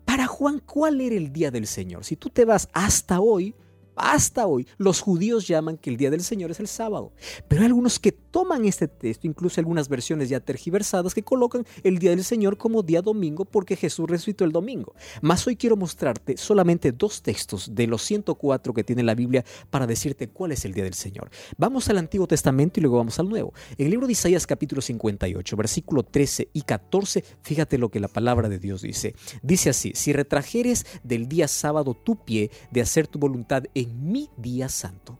Para 0.04 0.26
Juan, 0.26 0.60
¿cuál 0.64 1.00
era 1.00 1.14
el 1.14 1.32
día 1.32 1.50
del 1.50 1.66
Señor? 1.66 2.04
Si 2.04 2.16
tú 2.16 2.30
te 2.30 2.44
vas 2.44 2.68
hasta 2.72 3.20
hoy, 3.20 3.54
hasta 3.96 4.46
hoy 4.46 4.66
los 4.78 5.00
judíos 5.00 5.46
llaman 5.46 5.76
que 5.76 5.90
el 5.90 5.96
día 5.96 6.10
del 6.10 6.22
Señor 6.22 6.50
es 6.50 6.60
el 6.60 6.68
sábado. 6.68 7.12
Pero 7.48 7.62
hay 7.62 7.66
algunos 7.66 7.98
que 7.98 8.12
toman 8.12 8.64
este 8.64 8.88
texto, 8.88 9.26
incluso 9.26 9.60
algunas 9.60 9.88
versiones 9.88 10.28
ya 10.28 10.40
tergiversadas, 10.40 11.14
que 11.14 11.22
colocan 11.22 11.64
el 11.82 11.98
día 11.98 12.10
del 12.10 12.24
Señor 12.24 12.56
como 12.56 12.82
día 12.82 13.02
domingo 13.02 13.44
porque 13.44 13.76
Jesús 13.76 14.08
resucitó 14.08 14.44
el 14.44 14.52
domingo. 14.52 14.94
Más 15.22 15.46
hoy 15.46 15.56
quiero 15.56 15.76
mostrarte 15.76 16.36
solamente 16.36 16.92
dos 16.92 17.22
textos 17.22 17.74
de 17.74 17.86
los 17.86 18.02
104 18.02 18.74
que 18.74 18.84
tiene 18.84 19.02
la 19.02 19.14
Biblia 19.14 19.44
para 19.70 19.86
decirte 19.86 20.28
cuál 20.28 20.52
es 20.52 20.64
el 20.64 20.74
día 20.74 20.84
del 20.84 20.94
Señor. 20.94 21.30
Vamos 21.56 21.88
al 21.88 21.98
Antiguo 21.98 22.26
Testamento 22.26 22.80
y 22.80 22.82
luego 22.82 22.98
vamos 22.98 23.18
al 23.18 23.28
Nuevo. 23.28 23.52
En 23.76 23.86
el 23.86 23.90
libro 23.90 24.06
de 24.06 24.12
Isaías 24.12 24.46
capítulo 24.46 24.82
58, 24.82 25.56
versículo 25.56 26.02
13 26.02 26.48
y 26.52 26.62
14, 26.62 27.24
fíjate 27.42 27.78
lo 27.78 27.90
que 27.90 28.00
la 28.00 28.08
palabra 28.08 28.48
de 28.48 28.58
Dios 28.58 28.82
dice. 28.82 29.14
Dice 29.42 29.70
así, 29.70 29.92
si 29.94 30.12
retrajeres 30.12 30.86
del 31.02 31.28
día 31.28 31.48
sábado 31.48 31.94
tu 31.94 32.16
pie 32.24 32.50
de 32.70 32.80
hacer 32.80 33.06
tu 33.06 33.18
voluntad 33.18 33.64
mi 33.86 34.30
día 34.36 34.68
santo. 34.68 35.18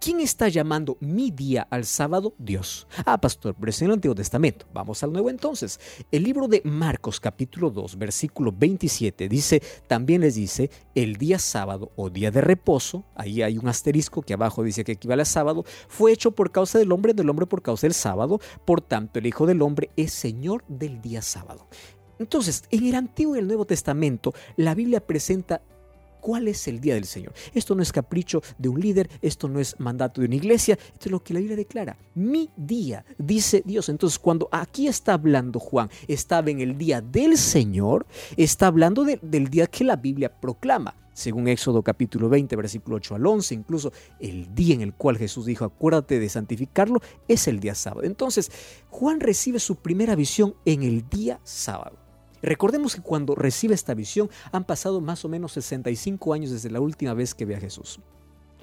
¿Quién 0.00 0.20
está 0.20 0.48
llamando 0.48 0.96
mi 1.00 1.30
día 1.30 1.66
al 1.70 1.84
sábado? 1.84 2.34
Dios. 2.38 2.86
Ah, 3.04 3.20
pastor, 3.20 3.54
pero 3.58 3.70
es 3.70 3.80
en 3.82 3.86
el 3.86 3.94
Antiguo 3.94 4.14
Testamento. 4.14 4.66
Vamos 4.72 5.02
al 5.02 5.12
Nuevo 5.12 5.30
entonces. 5.30 5.80
El 6.10 6.24
libro 6.24 6.48
de 6.48 6.62
Marcos 6.64 7.20
capítulo 7.20 7.70
2, 7.70 7.98
versículo 7.98 8.52
27 8.52 9.28
dice, 9.28 9.62
también 9.86 10.20
les 10.20 10.34
dice, 10.34 10.70
el 10.94 11.16
día 11.16 11.38
sábado 11.38 11.92
o 11.96 12.10
día 12.10 12.30
de 12.30 12.40
reposo, 12.40 13.04
ahí 13.14 13.42
hay 13.42 13.58
un 13.58 13.68
asterisco 13.68 14.22
que 14.22 14.34
abajo 14.34 14.62
dice 14.62 14.84
que 14.84 14.92
equivale 14.92 15.22
a 15.22 15.26
sábado, 15.26 15.64
fue 15.88 16.12
hecho 16.12 16.32
por 16.32 16.52
causa 16.52 16.78
del 16.78 16.92
hombre, 16.92 17.14
del 17.14 17.30
hombre 17.30 17.46
por 17.46 17.62
causa 17.62 17.86
del 17.86 17.94
sábado, 17.94 18.40
por 18.64 18.80
tanto 18.80 19.18
el 19.18 19.26
Hijo 19.26 19.46
del 19.46 19.62
Hombre 19.62 19.90
es 19.96 20.12
Señor 20.12 20.64
del 20.68 21.00
día 21.00 21.22
sábado. 21.22 21.66
Entonces, 22.18 22.64
en 22.70 22.86
el 22.86 22.94
Antiguo 22.94 23.34
y 23.34 23.40
el 23.40 23.48
Nuevo 23.48 23.64
Testamento, 23.64 24.34
la 24.56 24.74
Biblia 24.74 25.04
presenta 25.04 25.62
cuál 26.24 26.48
es 26.48 26.66
el 26.68 26.80
día 26.80 26.94
del 26.94 27.04
Señor. 27.04 27.34
Esto 27.52 27.74
no 27.74 27.82
es 27.82 27.92
capricho 27.92 28.40
de 28.56 28.70
un 28.70 28.80
líder, 28.80 29.10
esto 29.20 29.46
no 29.46 29.60
es 29.60 29.78
mandato 29.78 30.22
de 30.22 30.26
una 30.26 30.36
iglesia, 30.36 30.78
esto 30.94 31.08
es 31.08 31.10
lo 31.10 31.22
que 31.22 31.34
la 31.34 31.40
Biblia 31.40 31.58
declara. 31.58 31.98
Mi 32.14 32.48
día, 32.56 33.04
dice 33.18 33.62
Dios. 33.66 33.90
Entonces, 33.90 34.18
cuando 34.18 34.48
aquí 34.50 34.88
está 34.88 35.12
hablando 35.12 35.60
Juan, 35.60 35.90
estaba 36.08 36.48
en 36.48 36.60
el 36.60 36.78
día 36.78 37.02
del 37.02 37.36
Señor, 37.36 38.06
está 38.38 38.68
hablando 38.68 39.04
del 39.04 39.50
día 39.50 39.66
que 39.66 39.84
la 39.84 39.96
Biblia 39.96 40.30
proclama 40.40 40.94
según 41.12 41.46
Éxodo 41.46 41.82
capítulo 41.82 42.28
20, 42.28 42.56
versículo 42.56 42.96
8 42.96 43.14
al 43.14 43.26
11, 43.26 43.54
incluso 43.54 43.92
el 44.18 44.52
día 44.52 44.74
en 44.74 44.80
el 44.80 44.94
cual 44.94 45.16
Jesús 45.16 45.46
dijo, 45.46 45.64
acuérdate 45.64 46.18
de 46.18 46.28
santificarlo, 46.28 47.00
es 47.28 47.46
el 47.46 47.60
día 47.60 47.76
sábado. 47.76 48.02
Entonces, 48.02 48.50
Juan 48.88 49.20
recibe 49.20 49.60
su 49.60 49.76
primera 49.76 50.16
visión 50.16 50.56
en 50.64 50.82
el 50.82 51.08
día 51.08 51.38
sábado. 51.44 52.03
Recordemos 52.44 52.94
que 52.94 53.00
cuando 53.00 53.34
recibe 53.34 53.74
esta 53.74 53.94
visión 53.94 54.28
han 54.52 54.64
pasado 54.64 55.00
más 55.00 55.24
o 55.24 55.30
menos 55.30 55.52
65 55.52 56.34
años 56.34 56.50
desde 56.50 56.70
la 56.70 56.80
última 56.80 57.14
vez 57.14 57.34
que 57.34 57.46
ve 57.46 57.56
a 57.56 57.60
Jesús. 57.60 58.00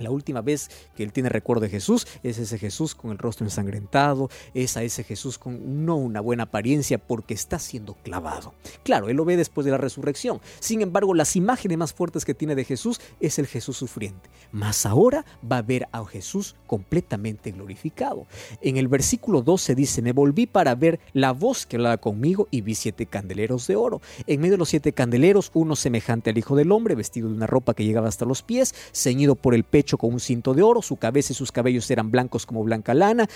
La 0.01 0.11
última 0.11 0.41
vez 0.41 0.69
que 0.95 1.03
él 1.03 1.13
tiene 1.13 1.29
recuerdo 1.29 1.61
de 1.61 1.69
Jesús 1.69 2.07
es 2.23 2.37
ese 2.37 2.57
Jesús 2.57 2.95
con 2.95 3.11
el 3.11 3.17
rostro 3.17 3.45
ensangrentado, 3.45 4.29
es 4.53 4.77
a 4.77 4.83
ese 4.83 5.03
Jesús 5.03 5.37
con 5.37 5.85
no 5.85 5.95
una 5.95 6.21
buena 6.21 6.43
apariencia 6.43 6.97
porque 6.97 7.33
está 7.33 7.59
siendo 7.59 7.95
clavado. 7.95 8.53
Claro, 8.83 9.09
él 9.09 9.17
lo 9.17 9.25
ve 9.25 9.37
después 9.37 9.65
de 9.65 9.71
la 9.71 9.77
resurrección. 9.77 10.41
Sin 10.59 10.81
embargo, 10.81 11.13
las 11.13 11.35
imágenes 11.35 11.77
más 11.77 11.93
fuertes 11.93 12.25
que 12.25 12.33
tiene 12.33 12.55
de 12.55 12.65
Jesús 12.65 12.99
es 13.19 13.39
el 13.39 13.47
Jesús 13.47 13.77
sufriente. 13.77 14.29
Mas 14.51 14.85
ahora 14.85 15.25
va 15.49 15.57
a 15.57 15.61
ver 15.61 15.87
a 15.91 16.03
Jesús 16.05 16.55
completamente 16.67 17.51
glorificado. 17.51 18.25
En 18.61 18.77
el 18.77 18.87
versículo 18.87 19.41
12 19.41 19.75
dice, 19.75 20.01
me 20.01 20.13
volví 20.13 20.47
para 20.47 20.75
ver 20.75 20.99
la 21.13 21.31
voz 21.31 21.65
que 21.65 21.77
hablaba 21.77 21.97
conmigo 21.97 22.47
y 22.51 22.61
vi 22.61 22.75
siete 22.75 23.05
candeleros 23.05 23.67
de 23.67 23.75
oro. 23.75 24.01
En 24.27 24.41
medio 24.41 24.53
de 24.53 24.57
los 24.57 24.69
siete 24.69 24.93
candeleros, 24.93 25.51
uno 25.53 25.75
semejante 25.75 26.29
al 26.29 26.37
Hijo 26.37 26.55
del 26.55 26.71
Hombre, 26.71 26.95
vestido 26.95 27.29
de 27.29 27.35
una 27.35 27.47
ropa 27.47 27.73
que 27.73 27.85
llegaba 27.85 28.07
hasta 28.07 28.25
los 28.25 28.41
pies, 28.41 28.73
ceñido 28.93 29.35
por 29.35 29.53
el 29.53 29.63
pecho 29.63 29.90
con 29.97 30.13
un 30.13 30.19
cinto 30.19 30.53
de 30.53 30.61
oro, 30.61 30.81
su 30.81 30.97
cabeza 30.97 31.33
y 31.33 31.35
sus 31.35 31.51
cabellos 31.51 31.89
eran 31.91 32.11
blancos 32.11 32.45
como 32.45 32.63
blanca 32.63 32.93
lana 32.93 33.27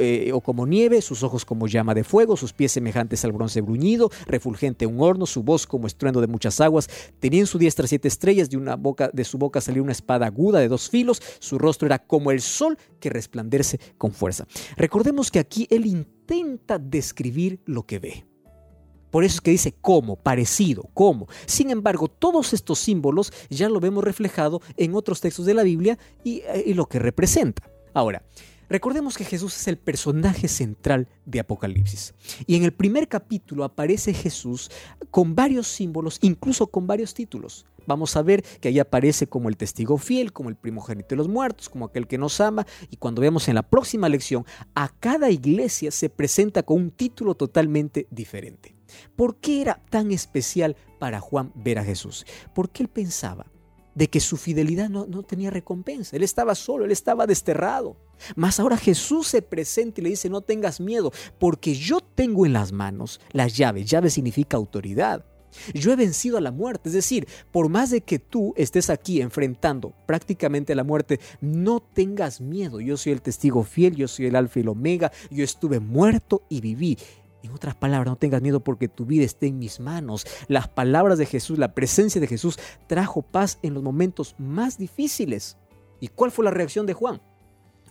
eh, 0.00 0.30
o 0.32 0.40
como 0.40 0.66
nieve, 0.66 1.02
sus 1.02 1.22
ojos 1.22 1.44
como 1.44 1.66
llama 1.66 1.94
de 1.94 2.04
fuego, 2.04 2.36
sus 2.36 2.52
pies 2.52 2.72
semejantes 2.72 3.24
al 3.24 3.32
bronce 3.32 3.60
bruñido, 3.60 4.10
refulgente 4.26 4.86
un 4.86 5.00
horno, 5.00 5.26
su 5.26 5.42
voz 5.42 5.66
como 5.66 5.86
estruendo 5.86 6.20
de 6.20 6.26
muchas 6.26 6.60
aguas. 6.60 6.88
Tenía 7.20 7.40
en 7.40 7.46
su 7.46 7.58
diestra 7.58 7.86
siete 7.86 8.08
estrellas, 8.08 8.50
de, 8.50 8.56
una 8.56 8.76
boca, 8.76 9.10
de 9.12 9.24
su 9.24 9.38
boca 9.38 9.60
salía 9.60 9.82
una 9.82 9.92
espada 9.92 10.26
aguda 10.26 10.60
de 10.60 10.68
dos 10.68 10.88
filos, 10.88 11.22
su 11.38 11.58
rostro 11.58 11.86
era 11.86 11.98
como 11.98 12.30
el 12.30 12.40
sol 12.40 12.78
que 13.00 13.10
resplandece 13.10 13.78
con 13.98 14.12
fuerza. 14.12 14.46
Recordemos 14.76 15.30
que 15.30 15.38
aquí 15.38 15.66
él 15.70 15.86
intenta 15.86 16.78
describir 16.78 17.60
lo 17.66 17.84
que 17.84 17.98
ve. 17.98 18.31
Por 19.12 19.22
eso 19.22 19.36
es 19.36 19.40
que 19.42 19.52
dice 19.52 19.74
como, 19.80 20.16
parecido, 20.16 20.88
como. 20.94 21.28
Sin 21.46 21.70
embargo, 21.70 22.08
todos 22.08 22.52
estos 22.52 22.80
símbolos 22.80 23.32
ya 23.50 23.68
lo 23.68 23.78
vemos 23.78 24.02
reflejado 24.02 24.60
en 24.76 24.96
otros 24.96 25.20
textos 25.20 25.46
de 25.46 25.54
la 25.54 25.62
Biblia 25.62 25.98
y, 26.24 26.38
eh, 26.38 26.64
y 26.66 26.74
lo 26.74 26.86
que 26.86 26.98
representa. 26.98 27.62
Ahora, 27.94 28.24
Recordemos 28.72 29.18
que 29.18 29.26
Jesús 29.26 29.54
es 29.54 29.68
el 29.68 29.76
personaje 29.76 30.48
central 30.48 31.06
de 31.26 31.40
Apocalipsis. 31.40 32.14
Y 32.46 32.56
en 32.56 32.62
el 32.62 32.72
primer 32.72 33.06
capítulo 33.06 33.64
aparece 33.64 34.14
Jesús 34.14 34.70
con 35.10 35.34
varios 35.34 35.66
símbolos, 35.66 36.18
incluso 36.22 36.66
con 36.68 36.86
varios 36.86 37.12
títulos. 37.12 37.66
Vamos 37.86 38.16
a 38.16 38.22
ver 38.22 38.42
que 38.60 38.68
ahí 38.68 38.78
aparece 38.78 39.26
como 39.26 39.50
el 39.50 39.58
testigo 39.58 39.98
fiel, 39.98 40.32
como 40.32 40.48
el 40.48 40.56
primogénito 40.56 41.08
de 41.10 41.16
los 41.16 41.28
muertos, 41.28 41.68
como 41.68 41.84
aquel 41.84 42.06
que 42.06 42.16
nos 42.16 42.40
ama. 42.40 42.66
Y 42.90 42.96
cuando 42.96 43.20
veamos 43.20 43.46
en 43.48 43.56
la 43.56 43.62
próxima 43.62 44.08
lección, 44.08 44.46
a 44.74 44.88
cada 44.88 45.30
iglesia 45.30 45.90
se 45.90 46.08
presenta 46.08 46.62
con 46.62 46.80
un 46.80 46.90
título 46.90 47.34
totalmente 47.34 48.06
diferente. 48.10 48.71
¿Por 49.16 49.36
qué 49.36 49.62
era 49.62 49.82
tan 49.90 50.12
especial 50.12 50.76
para 50.98 51.20
Juan 51.20 51.52
ver 51.54 51.78
a 51.78 51.84
Jesús? 51.84 52.26
Porque 52.54 52.82
él 52.82 52.88
pensaba 52.88 53.46
de 53.94 54.08
que 54.08 54.20
su 54.20 54.36
fidelidad 54.36 54.88
no, 54.88 55.22
tenía 55.22 55.50
recompensa. 55.50 56.16
Él 56.16 56.22
estaba 56.22 56.54
solo, 56.54 56.84
él 56.84 56.92
estaba 56.92 57.26
desterrado. 57.26 57.96
Mas 58.36 58.60
ahora 58.60 58.76
Jesús 58.76 59.28
se 59.28 59.42
presenta 59.42 60.00
y 60.00 60.04
le 60.04 60.10
dice, 60.10 60.30
no 60.30 60.40
tengas 60.40 60.80
miedo, 60.80 61.12
porque 61.38 61.74
yo 61.74 62.00
tengo 62.00 62.46
en 62.46 62.52
las 62.52 62.72
manos 62.72 63.20
las 63.32 63.56
llaves. 63.56 63.90
Llave 63.90 64.10
significa 64.10 64.56
autoridad. 64.56 65.26
Yo 65.74 65.92
he 65.92 65.96
vencido 65.96 66.38
a 66.38 66.40
la 66.40 66.50
muerte, 66.50 66.88
es 66.88 66.94
decir, 66.94 67.28
por 67.50 67.68
más 67.68 67.90
de 67.90 68.00
que 68.00 68.18
tú 68.18 68.54
estés 68.56 68.88
aquí 68.90 69.20
enfrentando 69.20 69.92
prácticamente 70.06 70.74
la 70.74 70.84
muerte, 70.84 71.20
no 71.42 71.80
tengas 71.80 72.40
miedo. 72.40 72.80
Yo 72.80 72.96
soy 72.96 73.12
el 73.12 73.20
testigo 73.22 73.62
fiel, 73.62 73.94
yo 73.94 74.08
soy 74.08 74.26
el 74.26 74.36
alfa 74.36 74.60
y 74.60 74.62
el 74.62 74.68
omega, 74.68 75.12
yo 75.30 75.44
estuve 75.44 75.78
muerto 75.78 76.42
y 76.48 76.60
viví. 76.60 76.96
En 77.42 77.52
otras 77.52 77.74
palabras, 77.74 78.10
no 78.10 78.16
tengas 78.16 78.42
miedo 78.42 78.60
porque 78.60 78.88
tu 78.88 79.04
vida 79.04 79.24
está 79.24 79.46
en 79.46 79.58
mis 79.58 79.80
manos. 79.80 80.26
Las 80.48 80.68
palabras 80.68 81.18
de 81.18 81.26
Jesús, 81.26 81.58
la 81.58 81.74
presencia 81.74 82.20
de 82.20 82.26
Jesús 82.26 82.58
trajo 82.86 83.22
paz 83.22 83.58
en 83.62 83.74
los 83.74 83.82
momentos 83.82 84.34
más 84.38 84.78
difíciles. 84.78 85.56
¿Y 86.00 86.08
cuál 86.08 86.30
fue 86.30 86.44
la 86.44 86.50
reacción 86.50 86.86
de 86.86 86.94
Juan? 86.94 87.20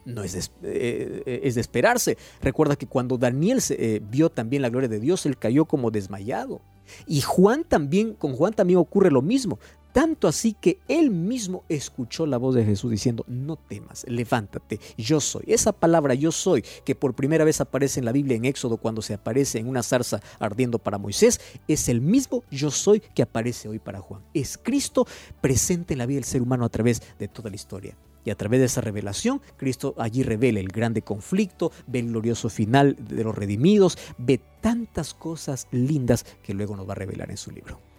No 0.06 0.24
es 0.24 0.34
de, 0.62 1.24
eh, 1.26 1.42
esperarse. 1.44 2.18
Recuerda 2.42 2.76
que 2.76 2.88
cuando 2.88 3.18
Daniel 3.18 3.62
eh, 3.70 4.02
vio 4.04 4.30
también 4.30 4.62
la 4.62 4.70
gloria 4.70 4.90
de 4.90 5.00
Dios, 5.00 5.26
él 5.26 5.38
cayó 5.38 5.66
como 5.66 5.92
desmayado. 5.92 6.62
Y 7.06 7.22
Juan 7.22 7.64
también, 7.64 8.14
con 8.14 8.36
Juan 8.36 8.54
también 8.54 8.80
ocurre 8.80 9.12
lo 9.12 9.22
mismo. 9.22 9.60
Tanto 9.94 10.28
así 10.28 10.54
que 10.54 10.80
él 10.88 11.12
mismo 11.12 11.64
escuchó 11.68 12.26
la 12.26 12.38
voz 12.38 12.56
de 12.56 12.64
Jesús 12.64 12.90
diciendo, 12.92 13.26
no 13.28 13.58
temas, 13.58 14.06
levántate, 14.08 14.80
yo 14.98 15.20
soy. 15.20 15.44
Esa 15.48 15.74
palabra 15.74 16.14
yo 16.14 16.32
soy, 16.32 16.64
que 16.86 16.96
por 16.96 17.14
primera 17.14 17.44
vez 17.44 17.60
aparece 17.60 18.00
en 18.00 18.06
la 18.06 18.12
Biblia 18.12 18.38
en 18.38 18.46
Éxodo 18.46 18.78
cuando 18.78 19.02
se 19.02 19.14
aparece 19.14 19.60
en 19.60 19.68
una 19.68 19.84
zarza 19.84 20.22
ardiendo 20.40 20.80
para 20.80 20.98
Moisés, 20.98 21.42
es 21.68 21.90
el 21.90 22.02
mismo 22.02 22.44
yo 22.50 22.72
soy 22.72 23.02
que 23.02 23.24
aparece 23.24 23.68
hoy 23.68 23.80
para 23.80 24.00
Juan. 24.00 24.22
Es 24.34 24.58
Cristo 24.58 25.06
presente 25.42 25.94
en 25.94 25.98
la 25.98 26.06
vida 26.06 26.18
del 26.18 26.26
ser 26.26 26.42
humano 26.42 26.66
a 26.66 26.70
través 26.70 27.02
de 27.20 27.28
toda 27.28 27.50
la 27.50 27.56
historia. 27.56 27.96
Y 28.24 28.30
a 28.30 28.36
través 28.36 28.60
de 28.60 28.68
esa 28.68 28.82
revelación, 28.82 29.42
Cristo 29.58 29.96
allí 29.98 30.24
revela 30.24 30.60
el 30.60 30.68
grande 30.68 31.02
conflicto, 31.02 31.72
ve 31.88 32.00
el 32.00 32.10
glorioso 32.10 32.50
final 32.50 32.96
de 33.00 33.24
los 33.24 33.36
redimidos, 33.36 33.98
ve 34.18 34.40
tantas 34.62 35.14
cosas 35.14 35.68
lindas 35.72 36.26
que 36.44 36.54
luego 36.54 36.76
nos 36.76 36.88
va 36.88 36.94
a 36.94 36.96
revelar 36.96 37.32
en 37.32 37.38
su 37.38 37.52
libro. 37.52 37.91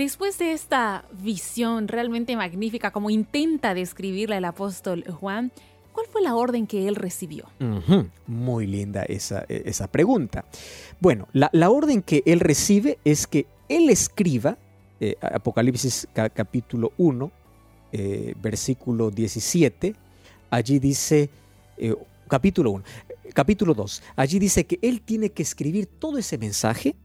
Después 0.00 0.38
de 0.38 0.54
esta 0.54 1.04
visión 1.12 1.86
realmente 1.86 2.34
magnífica, 2.34 2.90
como 2.90 3.10
intenta 3.10 3.74
describirla 3.74 4.38
el 4.38 4.46
apóstol 4.46 5.04
Juan, 5.04 5.52
¿cuál 5.92 6.06
fue 6.06 6.22
la 6.22 6.36
orden 6.36 6.66
que 6.66 6.88
él 6.88 6.96
recibió? 6.96 7.44
Muy 8.26 8.66
linda 8.66 9.02
esa, 9.02 9.44
esa 9.46 9.88
pregunta. 9.88 10.46
Bueno, 11.00 11.28
la, 11.34 11.68
orden 11.68 12.00
que 12.00 12.22
él 12.24 12.40
recibe 12.40 12.98
es 13.04 13.26
que 13.26 13.44
él 13.68 13.90
escriba, 13.90 14.56
eh, 15.00 15.16
Apocalipsis 15.20 16.08
capítulo 16.32 16.94
1, 16.96 17.30
eh, 17.92 18.34
versículo 18.40 19.10
17, 19.10 19.94
allí 20.48 20.78
dice, 20.78 21.28
eh, 21.76 21.94
capítulo 22.26 22.70
1, 22.70 22.84
capítulo 23.34 23.74
2, 23.74 24.02
allí 24.16 24.38
dice 24.38 24.64
que 24.64 24.78
él 24.80 25.02
tiene 25.02 25.28
que 25.28 25.42
escribir 25.42 25.84
todo 25.84 26.16
ese 26.16 26.38
mensaje 26.38 26.96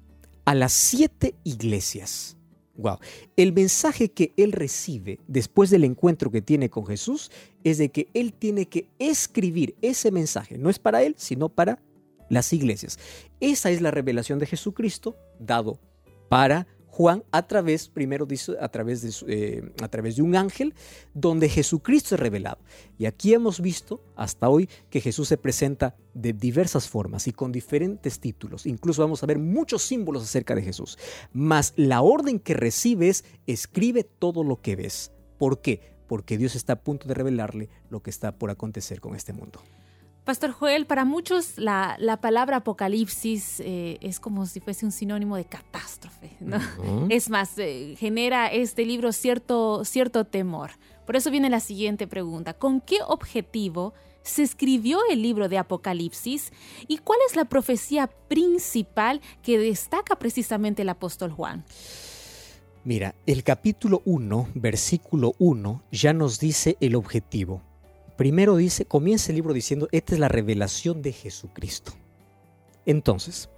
a 0.46 0.56
las 0.56 0.72
siete 0.72 1.36
iglesias 1.44 2.38
Wow. 2.78 3.00
El 3.38 3.54
mensaje 3.54 4.10
que 4.10 4.34
él 4.38 4.52
recibe 4.52 5.20
después 5.28 5.70
del 5.70 5.84
encuentro 5.86 6.30
que 6.30 6.42
tiene 6.42 6.70
con 6.70 6.86
Jesús 6.86 7.32
es 7.64 7.78
de 7.78 7.90
que 7.90 8.10
él 8.14 8.34
tiene 8.34 8.68
que 8.68 8.90
escribir 9.00 9.76
ese 9.82 10.12
mensaje. 10.12 10.58
No 10.58 10.70
es 10.70 10.80
para 10.80 11.02
él, 11.04 11.16
sino 11.18 11.50
para 11.50 11.80
las 12.30 12.52
iglesias. 12.54 13.00
Esa 13.40 13.72
es 13.72 13.82
la 13.82 13.92
revelación 13.92 14.40
de 14.40 14.46
Jesucristo 14.46 15.16
dado 15.40 15.80
para 16.30 16.68
Juan 16.96 17.26
a 17.32 17.46
través, 17.46 17.90
primero 17.90 18.26
dice, 18.26 18.54
a 18.58 18.70
través, 18.70 19.02
de, 19.02 19.12
eh, 19.28 19.70
a 19.82 19.90
través 19.90 20.16
de 20.16 20.22
un 20.22 20.34
ángel, 20.34 20.74
donde 21.14 21.50
Jesucristo 21.50 22.16
es 22.16 22.22
revelado. 22.22 22.60
Y 22.98 23.06
aquí 23.06 23.34
hemos 23.34 23.60
visto 23.60 24.00
hasta 24.16 24.48
hoy 24.48 24.70
que 24.90 25.02
Jesús 25.02 25.28
se 25.28 25.36
presenta 25.36 25.98
de 26.14 26.32
diversas 26.32 26.88
formas 26.88 27.28
y 27.28 27.34
con 27.34 27.52
diferentes 27.52 28.22
títulos. 28.22 28.66
Incluso 28.66 29.02
vamos 29.02 29.22
a 29.22 29.26
ver 29.26 29.40
muchos 29.40 29.82
símbolos 29.82 30.24
acerca 30.24 30.56
de 30.56 30.62
Jesús. 30.62 30.98
Mas 31.34 31.74
la 31.76 32.02
orden 32.02 32.40
que 32.40 32.54
recibe 32.54 33.10
es, 33.10 33.26
escribe 33.46 34.06
todo 34.06 34.46
lo 34.46 34.62
que 34.62 34.78
ves. 34.78 35.12
¿Por 35.38 35.60
qué? 35.60 35.82
Porque 36.08 36.38
Dios 36.38 36.56
está 36.56 36.74
a 36.74 36.82
punto 36.82 37.10
de 37.10 37.14
revelarle 37.14 37.68
lo 37.90 38.02
que 38.02 38.10
está 38.10 38.32
por 38.38 38.52
acontecer 38.52 39.02
con 39.02 39.18
este 39.18 39.34
mundo. 39.34 39.60
Pastor 40.26 40.52
Joel, 40.52 40.88
para 40.88 41.06
muchos 41.06 41.60
la, 41.60 42.20
palabra 42.20 42.58
apocalipsis 42.58 43.60
eh, 43.60 44.00
es 44.02 44.20
como 44.20 44.48
si 44.48 44.60
fuese 44.60 44.84
un 44.84 44.92
sinónimo 44.92 45.38
de 45.38 45.46
catástrofe. 45.46 46.32
¿no? 46.40 46.58
Es 47.10 47.30
más, 47.30 47.58
eh, 47.60 47.96
genera 48.00 48.48
este 48.48 48.86
libro 48.86 49.12
cierto, 49.12 49.86
cierto 49.86 50.26
temor. 50.26 50.72
Por 51.06 51.16
eso 51.16 51.30
viene 51.30 51.52
la 51.52 51.60
siguiente 51.60 52.08
pregunta. 52.08 52.56
¿Con 52.56 52.82
qué 52.82 52.98
objetivo 53.08 53.94
se 54.24 54.42
escribió 54.42 54.98
el 55.12 55.22
libro 55.22 55.48
de 55.48 55.60
Apocalipsis 55.60 56.52
y 56.88 56.98
cuál 56.98 57.20
es 57.30 57.36
la 57.36 57.46
profecía 57.46 58.08
principal 58.08 59.22
que 59.44 59.60
destaca 59.60 60.18
precisamente 60.18 60.82
el 60.82 60.90
apóstol 60.90 61.32
Juan? 61.32 61.64
Mira, 62.84 63.14
el 63.28 63.44
capítulo 63.44 64.02
1, 64.06 64.50
versículo 64.56 65.34
1, 65.38 65.84
ya 65.92 66.14
nos 66.14 66.40
dice 66.40 66.78
el 66.80 66.96
objetivo. 66.96 67.62
Primero 68.18 68.56
dice, 68.56 68.86
comienza 68.86 69.32
el 69.32 69.36
libro 69.36 69.54
diciendo, 69.54 69.88
esta 69.92 70.14
es 70.14 70.20
la 70.20 70.28
revelación 70.28 71.02
de 71.02 71.12
Jesucristo. 71.12 71.94
Entonces, 72.86 73.50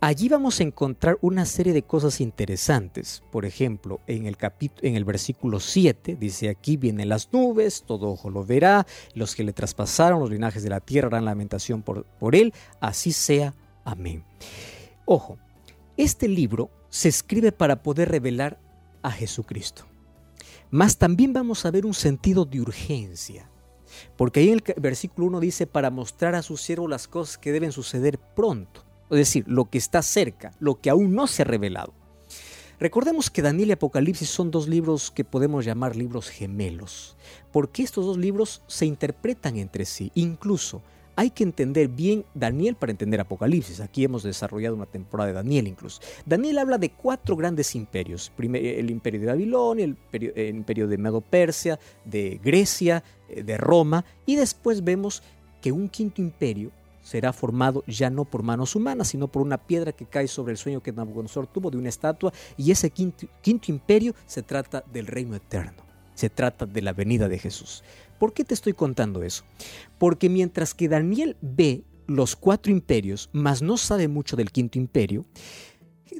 allí 0.00 0.28
vamos 0.28 0.58
a 0.58 0.62
encontrar 0.62 1.18
una 1.20 1.44
serie 1.44 1.72
de 1.72 1.82
cosas 1.82 2.20
interesantes. 2.20 3.22
Por 3.30 3.44
ejemplo, 3.44 4.00
en 4.06 4.26
el, 4.26 4.36
en 4.82 4.96
el 4.96 5.04
versículo 5.04 5.60
7 5.60 6.16
dice, 6.18 6.48
aquí 6.48 6.76
vienen 6.76 7.10
las 7.10 7.32
nubes, 7.32 7.84
todo 7.86 8.10
ojo 8.10 8.30
lo 8.30 8.44
verá, 8.44 8.86
los 9.14 9.34
que 9.34 9.44
le 9.44 9.52
traspasaron 9.52 10.20
los 10.20 10.30
linajes 10.30 10.62
de 10.62 10.70
la 10.70 10.80
tierra 10.80 11.08
harán 11.08 11.26
lamentación 11.26 11.82
por, 11.82 12.04
por 12.04 12.34
él, 12.34 12.54
así 12.80 13.12
sea. 13.12 13.54
Amén. 13.84 14.24
Ojo, 15.04 15.38
este 15.96 16.26
libro 16.26 16.70
se 16.88 17.08
escribe 17.08 17.52
para 17.52 17.82
poder 17.82 18.08
revelar 18.08 18.58
a 19.02 19.10
Jesucristo. 19.10 19.84
Mas 20.70 20.96
también 20.96 21.32
vamos 21.32 21.66
a 21.66 21.70
ver 21.70 21.84
un 21.84 21.94
sentido 21.94 22.44
de 22.44 22.60
urgencia. 22.60 23.50
Porque 24.16 24.40
ahí 24.40 24.48
en 24.50 24.62
el 24.64 24.74
versículo 24.80 25.26
1 25.28 25.40
dice, 25.40 25.66
para 25.66 25.90
mostrar 25.90 26.34
a 26.34 26.42
su 26.42 26.56
siervo 26.56 26.88
las 26.88 27.08
cosas 27.08 27.38
que 27.38 27.52
deben 27.52 27.72
suceder 27.72 28.18
pronto. 28.18 28.84
Es 29.10 29.18
decir, 29.18 29.44
lo 29.48 29.66
que 29.66 29.78
está 29.78 30.02
cerca, 30.02 30.52
lo 30.60 30.80
que 30.80 30.90
aún 30.90 31.14
no 31.14 31.26
se 31.26 31.42
ha 31.42 31.44
revelado. 31.44 31.92
Recordemos 32.78 33.28
que 33.28 33.42
Daniel 33.42 33.68
y 33.68 33.72
Apocalipsis 33.72 34.30
son 34.30 34.50
dos 34.50 34.66
libros 34.66 35.10
que 35.10 35.22
podemos 35.22 35.66
llamar 35.66 35.96
libros 35.96 36.30
gemelos, 36.30 37.14
porque 37.52 37.82
estos 37.82 38.06
dos 38.06 38.16
libros 38.16 38.62
se 38.68 38.86
interpretan 38.86 39.58
entre 39.58 39.84
sí. 39.84 40.10
Incluso 40.14 40.80
hay 41.20 41.28
que 41.28 41.44
entender 41.44 41.88
bien 41.88 42.24
Daniel 42.32 42.76
para 42.76 42.92
entender 42.92 43.20
Apocalipsis. 43.20 43.80
Aquí 43.80 44.04
hemos 44.04 44.22
desarrollado 44.22 44.74
una 44.74 44.86
temporada 44.86 45.28
de 45.28 45.34
Daniel 45.34 45.66
incluso. 45.66 46.00
Daniel 46.24 46.56
habla 46.56 46.78
de 46.78 46.88
cuatro 46.88 47.36
grandes 47.36 47.74
imperios. 47.74 48.32
el 48.38 48.90
imperio 48.90 49.20
de 49.20 49.26
Babilonia, 49.26 49.84
el, 49.84 49.98
el 50.12 50.56
imperio 50.56 50.88
de 50.88 50.96
Medo-Persia, 50.96 51.78
de 52.06 52.40
Grecia, 52.42 53.04
eh, 53.28 53.42
de 53.42 53.58
Roma. 53.58 54.02
Y 54.24 54.36
después 54.36 54.82
vemos 54.82 55.22
que 55.60 55.72
un 55.72 55.90
quinto 55.90 56.22
imperio 56.22 56.70
será 57.02 57.34
formado 57.34 57.84
ya 57.86 58.08
no 58.08 58.24
por 58.24 58.42
manos 58.42 58.74
humanas, 58.74 59.08
sino 59.08 59.28
por 59.28 59.42
una 59.42 59.58
piedra 59.58 59.92
que 59.92 60.06
cae 60.06 60.26
sobre 60.26 60.52
el 60.52 60.56
sueño 60.56 60.82
que 60.82 60.90
Nabucodonosor 60.90 61.46
tuvo 61.48 61.70
de 61.70 61.76
una 61.76 61.90
estatua. 61.90 62.32
Y 62.56 62.70
ese 62.70 62.88
quinto, 62.88 63.26
quinto 63.42 63.70
imperio 63.70 64.14
se 64.24 64.42
trata 64.42 64.82
del 64.90 65.06
reino 65.06 65.36
eterno. 65.36 65.82
Se 66.14 66.30
trata 66.30 66.64
de 66.64 66.80
la 66.80 66.94
venida 66.94 67.28
de 67.28 67.38
Jesús. 67.38 67.84
¿Por 68.20 68.34
qué 68.34 68.44
te 68.44 68.52
estoy 68.52 68.74
contando 68.74 69.22
eso? 69.22 69.44
Porque 69.96 70.28
mientras 70.28 70.74
que 70.74 70.90
Daniel 70.90 71.38
ve 71.40 71.84
los 72.06 72.36
cuatro 72.36 72.70
imperios, 72.70 73.30
mas 73.32 73.62
no 73.62 73.78
sabe 73.78 74.08
mucho 74.08 74.36
del 74.36 74.52
quinto 74.52 74.76
imperio, 74.78 75.24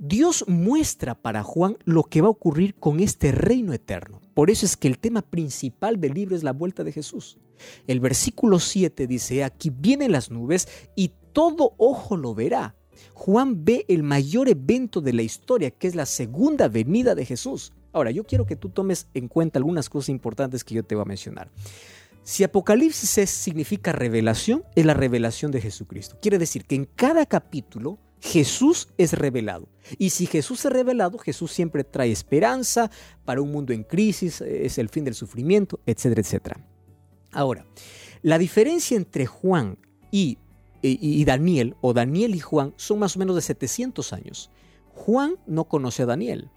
Dios 0.01 0.47
muestra 0.49 1.15
para 1.15 1.43
Juan 1.43 1.77
lo 1.85 2.05
que 2.05 2.23
va 2.23 2.29
a 2.29 2.31
ocurrir 2.31 2.75
con 2.77 3.01
este 3.01 3.33
reino 3.33 3.75
eterno. 3.75 4.23
Por 4.33 4.49
eso 4.49 4.65
es 4.65 4.79
que 4.79 4.89
el 4.89 4.99
tema 4.99 5.21
principal 5.21 6.01
del 6.01 6.15
libro 6.15 6.35
es 6.35 6.43
la 6.43 6.55
vuelta 6.55 6.85
de 6.85 6.93
Jesús. 6.93 7.37
El 7.87 8.01
versículo 8.01 8.61
7 8.61 9.07
dice, 9.07 9.45
aquí 9.45 9.69
vienen 9.69 10.13
las 10.13 10.31
nubes 10.31 10.69
y 10.97 11.13
todo 11.35 11.75
ojo 11.77 12.17
lo 12.17 12.35
verá. 12.35 12.77
Juan 13.13 13.67
ve 13.67 13.85
el 13.89 14.05
mayor 14.05 14.49
evento 14.49 15.03
de 15.03 15.13
la 15.13 15.21
historia, 15.21 15.71
que 15.71 15.87
es 15.87 15.95
la 15.95 16.07
segunda 16.07 16.69
venida 16.69 17.15
de 17.15 17.27
Jesús. 17.27 17.75
Ahora, 17.93 18.11
yo 18.11 18.25
quiero 18.25 18.47
que 18.47 18.57
tú 18.57 18.69
tomes 18.69 19.09
en 19.15 19.29
cuenta 19.29 19.59
algunas 19.59 19.89
cosas 19.89 20.11
importantes 20.11 20.65
que 20.65 20.75
yo 20.75 20.85
te 20.85 20.95
voy 20.95 21.03
a 21.03 21.07
mencionar. 21.07 21.51
Si 22.23 22.45
Apocalipsis 22.45 23.31
significa 23.31 23.93
revelación, 23.93 24.65
es 24.77 24.85
la 24.85 24.95
revelación 24.95 25.51
de 25.51 25.61
Jesucristo. 25.61 26.19
Quiere 26.21 26.39
decir 26.39 26.65
que 26.65 26.77
en 26.77 26.85
cada 26.85 27.27
capítulo 27.27 27.99
Jesús 28.21 28.89
es 28.99 29.15
revelado. 29.15 29.69
Y 29.99 30.11
si 30.11 30.27
Jesús 30.27 30.65
es 30.65 30.73
revelado, 30.73 31.19
Jesús 31.19 31.51
siempre 31.51 31.85
trae 31.85 32.13
esperanza 32.13 32.91
para 33.25 33.41
un 33.41 33.51
mundo 33.51 33.73
en 33.73 33.83
crisis, 33.83 34.41
es 34.43 34.79
el 34.79 34.91
fin 34.91 35.05
del 35.05 35.15
sufrimiento, 35.15 35.81
etcétera, 35.87 36.21
etcétera. 36.21 36.67
Ahora, 37.33 37.65
la 38.23 38.39
diferencia 38.39 38.97
entre 38.97 39.25
Juan 39.27 39.79
y, 40.11 40.39
y, 40.83 41.25
Daniel, 41.25 41.77
o 41.81 41.95
Daniel 41.95 42.35
y 42.35 42.41
Juan, 42.41 42.75
son 42.77 42.99
más 42.99 43.17
o 43.17 43.19
menos 43.19 43.37
de 43.37 43.43
700 43.43 44.13
años. 44.13 44.51
Juan 44.93 45.37
no 45.47 45.65
conoce 45.65 46.03
a 46.03 46.07
Daniel. 46.07 46.51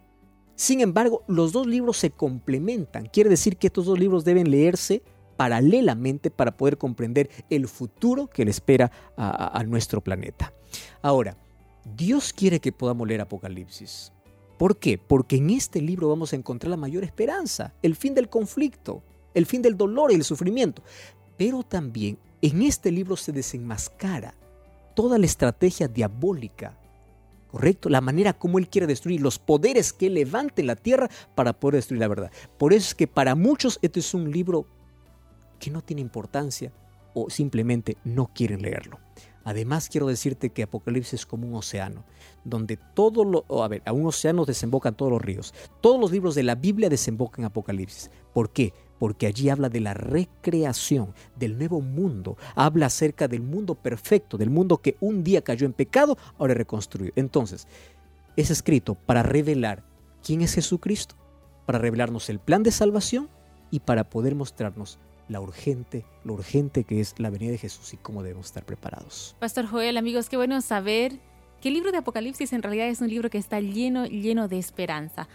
Sin 0.55 0.81
embargo, 0.81 1.23
los 1.27 1.51
dos 1.51 1.67
libros 1.67 1.97
se 1.97 2.11
complementan. 2.11 3.07
Quiere 3.07 3.29
decir 3.29 3.57
que 3.57 3.67
estos 3.67 3.85
dos 3.85 3.99
libros 3.99 4.23
deben 4.23 4.49
leerse 4.49 5.01
paralelamente 5.37 6.29
para 6.29 6.55
poder 6.55 6.77
comprender 6.77 7.29
el 7.49 7.67
futuro 7.67 8.27
que 8.27 8.45
le 8.45 8.51
espera 8.51 8.91
a, 9.17 9.59
a 9.59 9.63
nuestro 9.63 10.01
planeta. 10.01 10.53
Ahora, 11.01 11.37
Dios 11.95 12.31
quiere 12.33 12.59
que 12.59 12.71
podamos 12.71 13.07
leer 13.07 13.21
Apocalipsis. 13.21 14.11
¿Por 14.57 14.77
qué? 14.77 14.97
Porque 14.97 15.37
en 15.37 15.49
este 15.49 15.81
libro 15.81 16.07
vamos 16.07 16.31
a 16.31 16.35
encontrar 16.35 16.69
la 16.69 16.77
mayor 16.77 17.03
esperanza, 17.03 17.73
el 17.81 17.95
fin 17.95 18.13
del 18.13 18.29
conflicto, 18.29 19.01
el 19.33 19.45
fin 19.45 19.61
del 19.61 19.75
dolor 19.75 20.11
y 20.11 20.15
el 20.15 20.23
sufrimiento. 20.23 20.83
Pero 21.37 21.63
también 21.63 22.17
en 22.41 22.61
este 22.61 22.91
libro 22.91 23.17
se 23.17 23.31
desenmascara 23.31 24.35
toda 24.95 25.17
la 25.17 25.25
estrategia 25.25 25.87
diabólica 25.87 26.77
¿correcto? 27.53 27.87
La 27.87 28.01
manera 28.01 28.33
como 28.33 28.57
Él 28.57 28.67
quiere 28.67 28.87
destruir, 28.87 29.21
los 29.21 29.37
poderes 29.37 29.93
que 29.93 30.07
en 30.07 30.67
la 30.67 30.75
tierra 30.75 31.07
para 31.35 31.53
poder 31.53 31.75
destruir 31.75 31.99
la 31.99 32.07
verdad. 32.07 32.31
Por 32.57 32.73
eso 32.73 32.87
es 32.87 32.95
que 32.95 33.05
para 33.05 33.35
muchos 33.35 33.77
este 33.83 33.99
es 33.99 34.15
un 34.15 34.31
libro 34.31 34.65
que 35.59 35.69
no 35.69 35.83
tiene 35.83 36.01
importancia 36.01 36.73
o 37.13 37.29
simplemente 37.29 37.97
no 38.03 38.31
quieren 38.33 38.63
leerlo. 38.63 38.99
Además, 39.43 39.87
quiero 39.87 40.07
decirte 40.07 40.49
que 40.49 40.63
Apocalipsis 40.63 41.13
es 41.13 41.25
como 41.27 41.47
un 41.47 41.53
océano, 41.53 42.05
donde 42.43 42.77
todo 42.95 43.23
lo, 43.23 43.45
a 43.61 43.67
ver, 43.67 43.83
a 43.85 43.93
un 43.93 44.07
océano 44.07 44.45
desembocan 44.45 44.95
todos 44.95 45.11
los 45.11 45.21
ríos. 45.21 45.53
Todos 45.79 45.99
los 45.99 46.11
libros 46.11 46.33
de 46.33 46.41
la 46.41 46.55
Biblia 46.55 46.89
desembocan 46.89 47.41
en 47.41 47.45
Apocalipsis. 47.45 48.09
¿Por 48.33 48.51
qué? 48.51 48.73
Porque 49.03 49.27
allí 49.27 49.49
habla 49.49 49.67
de 49.67 49.81
la 49.81 49.93
recreación, 49.93 51.13
del 51.35 51.57
nuevo 51.57 51.81
mundo. 51.81 52.37
Habla 52.55 52.85
acerca 52.85 53.27
del 53.27 53.41
mundo 53.41 53.75
perfecto, 53.75 54.37
del 54.37 54.49
mundo 54.49 54.77
que 54.77 54.95
un 55.01 55.25
día 55.25 55.41
cayó 55.41 55.65
en 55.65 55.73
pecado, 55.73 56.17
ahora 56.39 56.53
reconstruido. 56.53 57.11
Entonces, 57.17 57.67
es 58.37 58.49
escrito 58.49 58.95
para 58.95 59.21
revelar 59.21 59.83
quién 60.25 60.39
es 60.39 60.53
Jesucristo, 60.53 61.15
para 61.65 61.79
revelarnos 61.79 62.29
el 62.29 62.39
plan 62.39 62.63
de 62.63 62.71
salvación 62.71 63.27
y 63.71 63.81
para 63.81 64.09
poder 64.09 64.35
mostrarnos 64.35 64.99
la 65.27 65.41
urgente, 65.41 66.05
lo 66.23 66.35
urgente 66.35 66.85
que 66.85 67.01
es 67.01 67.13
la 67.17 67.29
venida 67.29 67.51
de 67.51 67.57
Jesús 67.57 67.93
y 67.93 67.97
cómo 67.97 68.23
debemos 68.23 68.45
estar 68.45 68.65
preparados. 68.65 69.35
Pastor 69.37 69.65
Joel, 69.65 69.97
amigos, 69.97 70.29
qué 70.29 70.37
bueno 70.37 70.61
saber 70.61 71.19
que 71.63 71.69
el 71.69 71.75
libro 71.75 71.93
de 71.93 71.99
Apocalipsis 71.99 72.51
en 72.51 72.61
realidad 72.61 72.89
es 72.89 72.99
un 72.99 73.07
libro 73.07 73.29
que 73.29 73.37
está 73.37 73.61
lleno, 73.61 74.05
lleno 74.05 74.49
de 74.49 74.59
esperanza. 74.59 75.29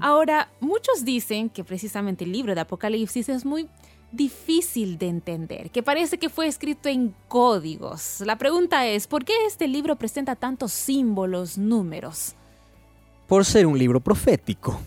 Ahora, 0.00 0.48
muchos 0.58 1.04
dicen 1.04 1.50
que 1.50 1.62
precisamente 1.62 2.24
el 2.24 2.32
libro 2.32 2.54
de 2.54 2.62
Apocalipsis 2.62 3.28
es 3.28 3.44
muy 3.44 3.68
difícil 4.10 4.96
de 4.96 5.08
entender, 5.08 5.70
que 5.70 5.82
parece 5.82 6.16
que 6.16 6.30
fue 6.30 6.46
escrito 6.46 6.88
en 6.88 7.14
códigos. 7.28 8.22
La 8.24 8.38
pregunta 8.38 8.86
es, 8.86 9.06
¿por 9.06 9.26
qué 9.26 9.34
este 9.46 9.68
libro 9.68 9.96
presenta 9.96 10.34
tantos 10.34 10.72
símbolos, 10.72 11.58
números? 11.58 12.34
Por 13.28 13.44
ser 13.44 13.66
un 13.66 13.78
libro 13.78 14.00
profético. 14.00 14.80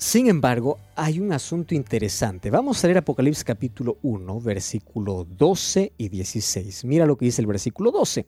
Sin 0.00 0.28
embargo, 0.28 0.78
hay 0.94 1.18
un 1.18 1.32
asunto 1.32 1.74
interesante. 1.74 2.52
Vamos 2.52 2.82
a 2.82 2.86
leer 2.86 2.98
Apocalipsis 2.98 3.42
capítulo 3.42 3.98
1, 4.02 4.40
versículo 4.40 5.26
12 5.28 5.92
y 5.98 6.08
16. 6.08 6.84
Mira 6.84 7.04
lo 7.04 7.18
que 7.18 7.24
dice 7.24 7.42
el 7.42 7.48
versículo 7.48 7.90
12. 7.90 8.24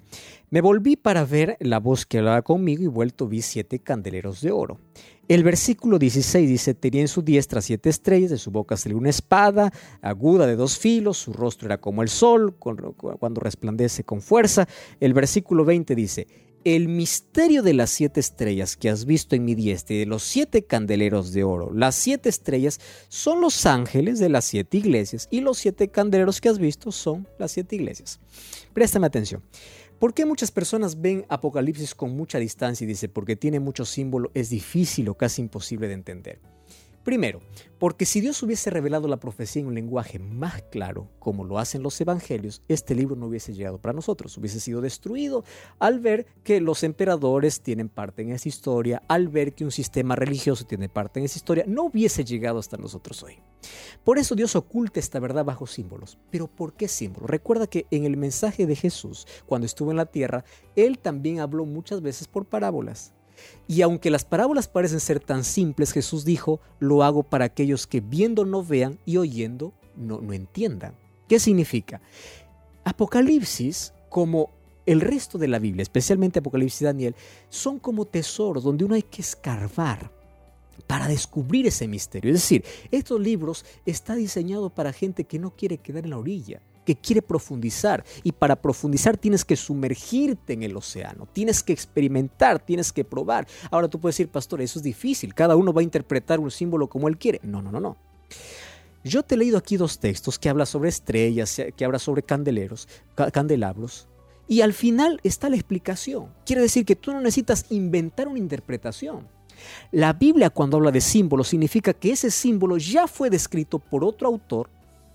Me 0.51 0.63
volví 0.63 0.97
para 0.97 1.25
ver 1.25 1.57
la 1.61 1.79
voz 1.79 2.07
que 2.07 2.19
hablaba 2.19 2.43
conmigo 2.43 2.83
y 2.83 2.89
vuelto 2.89 3.29
vi 3.29 3.41
siete 3.41 3.79
candeleros 3.79 4.41
de 4.41 4.51
oro. 4.51 4.79
El 5.29 5.45
versículo 5.45 6.01
16 6.01 6.49
dice, 6.49 6.75
tenía 6.75 7.03
en 7.03 7.09
su 7.09 7.23
diestra 7.23 7.61
siete 7.61 7.89
estrellas, 7.89 8.31
de 8.31 8.39
su 8.39 8.51
boca 8.51 8.77
salió 8.77 8.99
una 8.99 9.11
espada 9.11 9.73
aguda 10.03 10.49
de 10.49 10.57
dos 10.57 10.77
filos, 10.77 11.19
su 11.19 11.33
rostro 11.33 11.67
era 11.67 11.79
como 11.79 12.03
el 12.03 12.09
sol 12.09 12.57
cuando 12.57 13.41
resplandece 13.41 14.03
con 14.03 14.23
fuerza. 14.23 14.67
El 14.99 15.15
versículo 15.15 15.65
20 15.65 15.95
dice, 15.95 16.27
el 16.65 16.89
misterio 16.89 17.63
de 17.63 17.75
las 17.75 17.91
siete 17.91 18.21
estrellas 18.21 18.77
que 18.77 18.91
has 18.91 19.05
visto 19.05 19.35
en 19.35 19.45
mi 19.45 19.55
diestra 19.55 19.97
y 19.97 20.01
de 20.01 20.07
los 20.07 20.23
siete 20.23 20.65
candeleros 20.65 21.33
de 21.33 21.45
oro. 21.45 21.73
Las 21.73 21.95
siete 21.95 22.29
estrellas 22.29 22.81
son 23.09 23.41
los 23.41 23.65
ángeles 23.67 24.19
de 24.19 24.29
las 24.29 24.45
siete 24.45 24.77
iglesias 24.77 25.29
y 25.31 25.41
los 25.41 25.59
siete 25.59 25.89
candeleros 25.89 26.41
que 26.41 26.49
has 26.49 26.59
visto 26.59 26.93
son 26.93 27.27
las 27.39 27.53
siete 27.53 27.77
iglesias. 27.77 28.21
Préstame 28.73 29.07
atención. 29.07 29.43
¿Por 29.99 30.15
qué 30.15 30.25
muchas 30.25 30.51
personas 30.51 31.01
ven 31.01 31.27
Apocalipsis 31.29 31.95
con 31.95 32.17
mucha 32.17 32.39
distancia 32.39 32.85
y 32.85 32.89
dice 32.89 33.09
porque 33.09 33.37
tiene 33.37 33.61
mucho 33.61 33.85
símbolo 33.85 34.31
es 34.35 34.49
difícil 34.49 35.09
o 35.09 35.15
casi 35.15 35.43
imposible 35.43 35.89
de 35.89 35.95
entender? 35.95 36.41
Primero, 37.05 37.41
porque 37.79 38.05
si 38.05 38.21
Dios 38.21 38.43
hubiese 38.43 38.69
revelado 38.69 39.09
la 39.09 39.17
profecía 39.17 39.61
en 39.61 39.69
un 39.69 39.75
lenguaje 39.75 40.19
más 40.19 40.63
claro, 40.71 41.09
como 41.19 41.45
lo 41.45 41.59
hacen 41.59 41.83
los 41.83 41.99
evangelios, 41.99 42.63
este 42.69 42.95
libro 42.95 43.17
no 43.17 43.27
hubiese 43.27 43.55
llegado 43.55 43.79
para 43.79 43.95
nosotros, 43.95 44.37
hubiese 44.37 44.61
sido 44.61 44.83
destruido 44.83 45.43
al 45.79 45.99
ver 46.01 46.27
que 46.45 46.61
los 46.61 46.83
emperadores 46.83 47.63
tienen 47.63 47.89
parte 47.89 48.21
en 48.21 48.33
esa 48.33 48.51
historia, 48.51 49.03
al 49.09 49.29
ver 49.29 49.55
que 49.55 49.65
un 49.65 49.71
sistema 49.71 50.15
religioso 50.15 50.67
tiene 50.67 50.91
parte 50.91 51.21
en 51.21 51.25
esa 51.25 51.39
historia, 51.39 51.65
no 51.67 51.85
hubiese 51.85 52.23
llegado 52.23 52.59
hasta 52.59 52.77
nosotros 52.77 53.23
hoy. 53.23 53.39
Por 54.05 54.19
eso 54.19 54.35
Dios 54.35 54.55
oculta 54.55 55.01
esta 55.01 55.19
verdad 55.19 55.47
bajo 55.47 55.67
símbolos. 55.67 56.19
Pero 56.31 56.49
¿por 56.49 56.75
qué 56.75 56.87
símbolos? 56.87 57.31
Recuerda 57.31 57.67
que 57.67 57.87
en 57.91 58.05
el 58.05 58.19
mensaje 58.19 58.67
de 58.67 58.77
Jesús, 58.77 59.27
cuando 59.47 59.65
estuvo 59.65 59.91
en 59.91 59.97
la 59.97 60.07
tierra, 60.07 60.45
Él 60.77 60.99
también 60.99 61.41
habló 61.41 61.65
muchas 61.65 62.03
veces 62.03 62.29
por 62.29 62.45
parábolas. 62.45 63.15
Y 63.69 63.83
aunque 63.83 64.11
las 64.11 64.25
parábolas 64.25 64.69
parecen 64.69 65.01
ser 65.01 65.21
tan 65.21 65.45
simples, 65.45 65.93
Jesús 65.93 66.25
dijo, 66.25 66.61
lo 66.79 67.03
hago 67.03 67.23
para 67.23 67.45
aquellos 67.45 67.87
que 67.87 68.01
viendo 68.01 68.45
no 68.45 68.65
vean 68.65 68.99
y 69.07 69.17
oyendo 69.17 69.73
no, 69.97 70.21
no 70.21 70.33
entiendan. 70.33 70.95
¿Qué 71.29 71.39
significa? 71.39 72.01
Apocalipsis, 72.85 73.93
como 74.09 74.51
el 74.87 75.01
resto 75.01 75.39
de 75.39 75.49
la 75.49 75.59
Biblia, 75.59 75.83
especialmente 75.83 76.41
Apocalipsis 76.41 76.83
y 76.83 76.85
Daniel, 76.85 77.15
son 77.49 77.79
como 77.79 78.07
tesoros 78.07 78.65
donde 78.65 78.85
uno 78.85 78.95
hay 78.95 79.03
que 79.03 79.23
escarbar 79.23 80.11
para 80.87 81.07
descubrir 81.07 81.67
ese 81.67 81.87
misterio. 81.87 82.33
Es 82.33 82.43
decir, 82.43 82.65
estos 82.91 83.21
libros 83.21 83.65
están 83.87 84.19
diseñados 84.19 84.73
para 84.73 84.93
gente 84.93 85.25
que 85.25 85.39
no 85.39 85.55
quiere 85.55 85.79
quedar 85.79 86.05
en 86.05 86.11
la 86.11 86.19
orilla, 86.19 86.61
que 86.91 87.01
quiere 87.01 87.23
profundizar. 87.23 88.05
Y 88.25 88.33
para 88.33 88.57
profundizar 88.57 89.17
tienes 89.17 89.45
que 89.45 89.55
sumergirte 89.55 90.55
en 90.55 90.65
el 90.65 90.77
océano, 90.77 91.29
tienes 91.33 91.63
que 91.63 91.73
experimentar, 91.73 92.59
tienes 92.59 92.93
que 92.93 93.05
probar. 93.05 93.47
Ahora 93.71 93.87
tú 93.87 94.01
puedes 94.01 94.17
decir, 94.17 94.29
pastor, 94.29 94.61
eso 94.61 94.81
es 94.81 94.83
difícil, 94.83 95.35
cada 95.35 95.55
uno 95.55 95.73
va 95.73 95.83
a 95.83 95.85
interpretar 95.85 96.41
un 96.41 96.51
símbolo 96.51 96.89
como 96.89 97.07
él 97.07 97.17
quiere. 97.17 97.41
No, 97.45 97.63
no, 97.63 97.71
no, 97.71 97.79
no. 97.79 97.97
Yo 99.05 99.23
te 99.23 99.37
he 99.37 99.39
leído 99.39 99.57
aquí 99.57 99.77
dos 99.77 100.01
textos 100.01 100.37
que 100.37 100.49
hablan 100.49 100.67
sobre 100.67 100.89
estrellas, 100.89 101.63
que 101.77 101.85
hablan 101.85 102.01
sobre 102.01 102.23
candeleros, 102.23 102.89
candelabros, 103.33 104.09
y 104.49 104.63
al 104.63 104.73
final 104.73 105.21
está 105.23 105.49
la 105.49 105.55
explicación. 105.55 106.27
Quiere 106.45 106.63
decir 106.63 106.85
que 106.85 106.97
tú 106.97 107.13
no 107.13 107.21
necesitas 107.21 107.67
inventar 107.71 108.27
una 108.27 108.41
interpretación. 108.41 109.29
La 109.93 110.13
Biblia 110.13 110.51
cuando 110.51 110.77
habla 110.77 110.91
de 110.91 111.01
símbolos 111.01 111.49
significa 111.49 111.95
que 111.95 112.13
ese 112.13 112.33
símbolo 112.33 112.79
ya 112.79 113.07
fue 113.07 113.31
descrito 113.31 113.79
por 113.79 114.03
otro 114.03 114.27
autor 114.27 114.71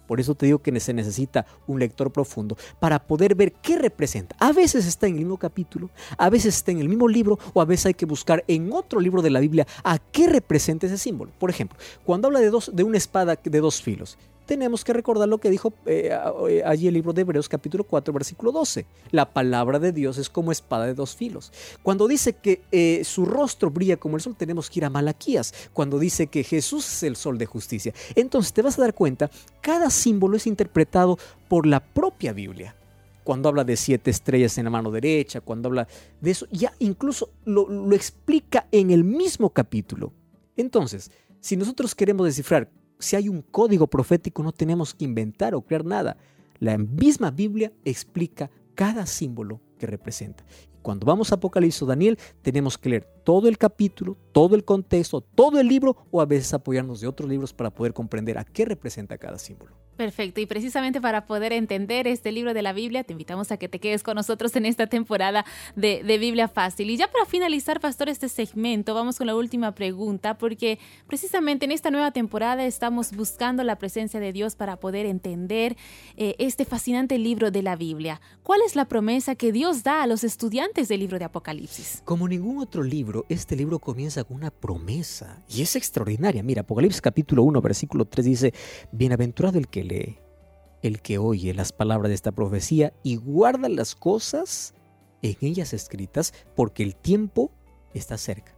por 0.08 0.20
eso 0.20 0.36
te 0.36 0.46
digo 0.46 0.60
que 0.60 0.80
se 0.80 0.94
necesita 0.94 1.46
un 1.68 1.80
lector 1.80 2.12
profundo 2.12 2.58
para 2.80 3.00
poder 3.00 3.36
ver 3.36 3.54
qué 3.54 3.78
representa. 3.78 4.36
A 4.40 4.52
veces 4.52 4.86
está 4.86 5.08
en 5.08 5.14
el 5.14 5.20
mismo 5.20 5.38
capítulo, 5.38 5.90
a 6.18 6.30
veces 6.30 6.56
está 6.56 6.72
en 6.72 6.80
el 6.80 6.90
mismo 6.90 7.08
libro 7.08 7.40
o 7.54 7.62
a 7.62 7.66
veces 7.66 7.88
hay 7.88 7.94
que 7.94 8.06
buscar 8.06 8.44
en 8.48 8.72
otro 8.74 9.00
libro 9.00 9.22
de 9.22 9.30
la 9.30 9.40
Biblia 9.40 9.68
a 9.84 10.00
qué 10.00 10.28
representa 10.28 10.88
ese 10.88 10.98
símbolo. 10.98 11.32
Por 11.38 11.50
ejemplo, 11.50 11.78
cuando 12.04 12.28
habla 12.28 12.40
de, 12.40 12.50
dos, 12.50 12.72
de 12.74 12.84
una 12.84 12.98
espada 12.98 13.38
de 13.42 13.60
dos 13.60 13.82
filos, 13.82 14.18
tenemos 14.46 14.84
que 14.84 14.94
recordar 14.94 15.28
lo 15.28 15.40
que 15.40 15.50
dijo 15.50 15.74
eh, 15.86 16.18
eh, 16.50 16.64
allí 16.66 16.88
el 16.88 16.94
libro 16.94 17.14
de 17.14 17.22
Hebreos 17.22 17.50
capítulo 17.50 17.84
4 17.84 18.14
versículo 18.14 18.52
12. 18.52 18.86
La 19.12 19.34
palabra 19.34 19.80
de 19.80 19.92
Dios 19.92 20.18
es 20.18 20.30
como 20.30 20.52
espada 20.52 20.86
de 20.86 20.94
dos 20.94 21.16
filos. 21.16 21.52
Cuando 21.84 22.08
dice 22.08 22.34
que 22.34 22.62
eh, 22.72 23.04
su 23.04 23.26
rostro 23.26 23.72
brilla 23.72 23.98
como 23.98 24.16
el 24.16 24.22
sol, 24.22 24.36
tenemos 24.38 24.70
que 24.70 24.80
ir 24.80 24.86
a 24.86 24.90
Malaquías. 24.90 25.54
Cuando 25.74 26.00
dice 26.00 26.28
que 26.28 26.44
Jesús 26.44 26.86
es 26.86 27.04
el 27.04 27.16
sol 27.16 27.38
de 27.38 27.46
justicia. 27.46 27.94
Entonces 28.16 28.54
te 28.54 28.62
vas 28.62 28.78
a 28.78 28.84
dar 28.84 28.94
cuenta, 28.94 29.30
cada 29.62 29.90
símbolo 29.90 30.38
es 30.38 30.48
interpretado 30.48 31.18
por 31.48 31.66
la 31.66 31.80
propia 31.80 32.34
Biblia. 32.34 32.76
Cuando 33.24 33.50
habla 33.50 33.64
de 33.64 33.76
siete 33.76 34.12
estrellas 34.12 34.58
en 34.60 34.66
la 34.66 34.70
mano 34.70 34.92
derecha, 34.92 35.42
cuando 35.42 35.68
habla 35.68 35.88
de 36.22 36.32
eso, 36.32 36.46
ya 36.52 36.72
incluso 36.78 37.32
lo, 37.44 37.68
lo 37.68 37.96
explica 37.96 38.68
en 38.72 38.92
el 38.92 39.04
mismo 39.04 39.50
capítulo. 39.50 40.14
Entonces, 40.56 41.12
si 41.40 41.58
nosotros 41.58 41.96
queremos 41.96 42.28
descifrar 42.28 42.70
si 43.00 43.16
hay 43.16 43.30
un 43.30 43.42
código 43.42 43.88
profético, 43.88 44.44
no 44.44 44.52
tenemos 44.52 44.94
que 44.94 45.06
inventar 45.06 45.56
o 45.56 45.62
crear 45.62 45.86
nada. 45.86 46.18
La 46.60 46.78
misma 46.78 47.32
Biblia 47.32 47.72
explica 47.84 48.50
cada 48.74 49.06
símbolo 49.06 49.62
que 49.78 49.88
representa. 49.88 50.46
Cuando 50.82 51.08
vamos 51.08 51.32
a 51.32 51.36
Apocalipsis 51.36 51.82
o 51.82 51.86
Daniel, 51.88 52.20
tenemos 52.44 52.78
que 52.78 52.90
leer 52.90 53.06
todo 53.24 53.48
el 53.48 53.58
capítulo, 53.58 54.18
todo 54.32 54.56
el 54.56 54.64
contexto, 54.64 55.20
todo 55.20 55.60
el 55.60 55.68
libro 55.68 55.98
o 56.12 56.22
a 56.22 56.26
veces 56.26 56.54
apoyarnos 56.54 57.02
de 57.02 57.08
otros 57.08 57.28
libros 57.28 57.54
para 57.54 57.72
poder 57.72 57.94
comprender 57.94 58.38
a 58.38 58.44
qué 58.44 58.66
representa 58.66 59.18
cada 59.18 59.40
símbolo. 59.40 59.76
Perfecto, 59.96 60.42
y 60.42 60.46
precisamente 60.46 61.00
para 61.00 61.26
poder 61.26 61.54
entender 61.54 62.06
este 62.06 62.34
libro 62.34 62.54
de 62.54 62.62
la 62.62 62.74
Biblia, 62.74 63.06
te 63.06 63.14
invitamos 63.14 63.52
a 63.52 63.58
que 63.58 63.70
te 63.70 63.80
quedes 63.80 64.04
con 64.04 64.16
nosotros 64.16 64.54
en 64.58 64.66
esta 64.66 64.88
temporada 64.88 65.46
de, 65.76 66.04
Biblia 66.18 66.50
Fácil. 66.50 66.90
Y 66.90 66.98
ya 66.98 67.10
para 67.10 67.26
finalizar, 67.26 67.80
Pastor, 67.80 68.10
este 68.10 68.28
segmento, 68.28 68.94
vamos 68.94 69.18
con 69.18 69.28
la 69.28 69.36
última 69.36 69.74
pregunta, 69.74 70.38
porque 70.38 70.80
precisamente 71.08 71.66
en 71.66 71.72
esta 71.72 71.92
nueva 71.92 72.12
temporada 72.12 72.66
estamos 72.66 73.14
buscando 73.16 73.64
la 73.64 73.78
presencia 73.78 74.20
de 74.20 74.34
Dios 74.34 74.56
para 74.56 74.78
poder 74.78 75.06
entender 75.06 75.78
eh, 76.18 76.36
este 76.40 76.66
fascinante 76.66 77.18
libro 77.18 77.52
de 77.52 77.62
la 77.62 77.78
Biblia. 77.78 78.20
¿Cuál 78.44 78.62
es 78.66 78.76
la 78.76 78.86
promesa 78.86 79.36
que 79.36 79.54
Dios 79.54 79.84
da 79.84 80.04
a 80.04 80.08
los 80.08 80.24
estudiantes 80.24 80.90
del 80.90 81.00
libro 81.00 81.20
de 81.20 81.26
Apocalipsis? 81.26 82.02
Como 82.04 82.28
ningún 82.28 82.60
otro 82.60 82.84
libro, 82.84 83.26
este 83.30 83.56
libro 83.56 83.80
comienza 83.80 84.24
con 84.26 84.38
una 84.38 84.52
promesa 84.52 85.42
y 85.50 85.62
es 85.62 85.76
extraordinaria. 85.76 86.44
Mira, 86.44 86.62
Apocalipsis 86.62 87.02
capítulo 87.02 87.44
1, 87.44 87.62
versículo 87.62 88.06
3 88.06 88.26
dice, 88.26 88.54
Bienaventurado 88.92 89.58
el 89.58 89.68
que 89.68 89.85
lee, 89.86 90.20
el 90.82 91.02
que 91.02 91.18
oye 91.18 91.54
las 91.54 91.72
palabras 91.72 92.10
de 92.10 92.16
esta 92.16 92.32
profecía 92.32 92.94
y 93.04 93.16
guarda 93.16 93.70
las 93.70 93.96
cosas 93.96 94.74
en 95.22 95.36
ellas 95.42 95.74
escritas, 95.74 96.34
porque 96.56 96.84
el 96.84 96.96
tiempo 96.96 97.52
está 97.94 98.18
cerca. 98.18 98.56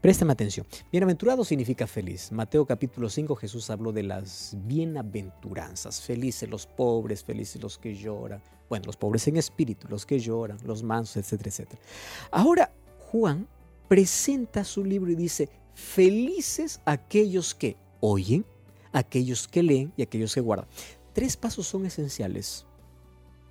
Préstame 0.00 0.32
atención. 0.32 0.66
Bienaventurado 0.90 1.44
significa 1.44 1.86
feliz. 1.86 2.32
Mateo 2.32 2.66
capítulo 2.66 3.08
5 3.08 3.36
Jesús 3.36 3.70
habló 3.70 3.92
de 3.92 4.02
las 4.02 4.56
bienaventuranzas. 4.64 6.00
Felices 6.00 6.48
los 6.48 6.66
pobres, 6.66 7.22
felices 7.22 7.62
los 7.62 7.78
que 7.78 7.94
lloran. 7.94 8.42
Bueno, 8.68 8.86
los 8.86 8.96
pobres 8.96 9.26
en 9.28 9.36
espíritu, 9.36 9.86
los 9.88 10.06
que 10.06 10.18
lloran, 10.18 10.58
los 10.64 10.82
mansos, 10.82 11.18
etcétera, 11.18 11.50
etcétera. 11.50 11.82
Ahora 12.30 12.72
Juan 13.10 13.46
presenta 13.88 14.64
su 14.64 14.84
libro 14.84 15.10
y 15.10 15.14
dice, 15.14 15.48
felices 15.74 16.80
aquellos 16.84 17.54
que 17.54 17.76
oyen 18.00 18.44
aquellos 18.92 19.48
que 19.48 19.62
leen 19.62 19.92
y 19.96 20.02
aquellos 20.02 20.34
que 20.34 20.40
guardan. 20.40 20.66
Tres 21.12 21.36
pasos 21.36 21.66
son 21.66 21.86
esenciales 21.86 22.66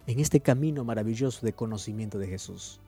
en 0.07 0.19
este 0.19 0.39
camino 0.39 0.83
maravilloso 0.83 1.45
de 1.45 1.53
conocimiento 1.53 2.17
de 2.17 2.27
Jesús. 2.27 2.79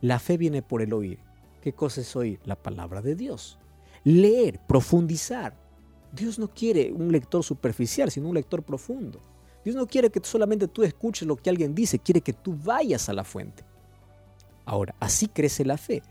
La 0.00 0.18
fe 0.18 0.36
viene 0.36 0.62
por 0.62 0.82
el 0.82 0.92
oír. 0.92 1.18
¿Qué 1.62 1.72
cosa 1.72 2.00
es 2.00 2.14
oír? 2.16 2.40
La 2.44 2.56
palabra 2.56 3.02
de 3.02 3.14
Dios. 3.14 3.58
Leer, 4.04 4.60
profundizar. 4.66 5.56
Dios 6.12 6.38
no 6.38 6.48
quiere 6.48 6.92
un 6.92 7.12
lector 7.12 7.42
superficial, 7.42 8.10
sino 8.10 8.28
un 8.28 8.34
lector 8.34 8.62
profundo. 8.62 9.20
Dios 9.64 9.74
no 9.74 9.86
quiere 9.86 10.10
que 10.10 10.20
solamente 10.22 10.68
tú 10.68 10.84
escuches 10.84 11.26
lo 11.26 11.36
que 11.36 11.50
alguien 11.50 11.74
dice, 11.74 11.98
quiere 11.98 12.20
que 12.20 12.32
tú 12.32 12.56
vayas 12.56 13.08
a 13.08 13.12
la 13.12 13.24
fuente. 13.24 13.64
Ahora, 14.64 14.94
así 15.00 15.28
crece 15.28 15.64
la 15.64 15.76
fe. 15.76 16.02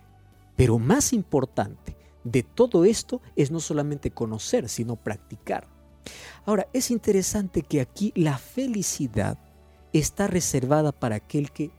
Pero 0.56 0.80
más 0.80 1.14
importante 1.14 1.96
de 2.24 2.44
todo 2.44 2.86
esto 2.86 3.22
es 3.36 3.52
no 3.52 3.60
solamente 3.60 4.12
conocer, 4.12 4.68
sino 4.70 4.96
practicar. 4.96 5.68
Ahora, 6.46 6.68
es 6.74 6.92
interesante 6.92 7.62
que 7.62 7.82
aquí 7.82 8.12
la 8.16 8.38
felicidad 8.38 9.38
está 9.94 10.28
reservada 10.28 10.92
para 10.92 11.16
aquel 11.16 11.52
que 11.52 11.72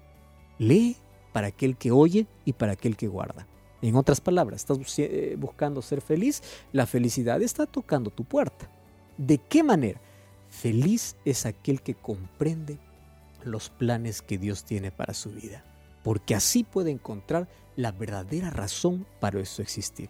lee, 0.58 0.96
para 1.32 1.48
aquel 1.48 1.76
que 1.76 1.90
oye 1.90 2.26
y 2.44 2.54
para 2.54 2.72
aquel 2.72 2.96
que 2.96 3.08
guarda. 3.08 3.46
En 3.82 3.94
otras 3.94 4.20
palabras, 4.20 4.62
estás 4.62 4.78
eh, 4.98 5.36
buscando 5.38 5.82
ser 5.82 6.00
feliz, 6.00 6.42
la 6.72 6.86
felicidad 6.86 7.42
está 7.42 7.66
tocando 7.66 8.10
tu 8.10 8.24
puerta. 8.24 8.70
¿De 9.18 9.38
qué 9.38 9.62
manera? 9.62 10.00
Feliz 10.48 11.16
es 11.24 11.46
aquel 11.46 11.82
que 11.82 11.94
comprende 11.94 12.78
los 13.44 13.68
planes 13.70 14.22
que 14.22 14.38
Dios 14.38 14.64
tiene 14.64 14.90
para 14.90 15.14
su 15.14 15.30
vida, 15.30 15.64
porque 16.02 16.34
así 16.34 16.64
puede 16.64 16.90
encontrar 16.90 17.48
la 17.76 17.92
verdadera 17.92 18.50
razón 18.50 19.06
para 19.20 19.40
eso 19.40 19.62
existir. 19.62 20.08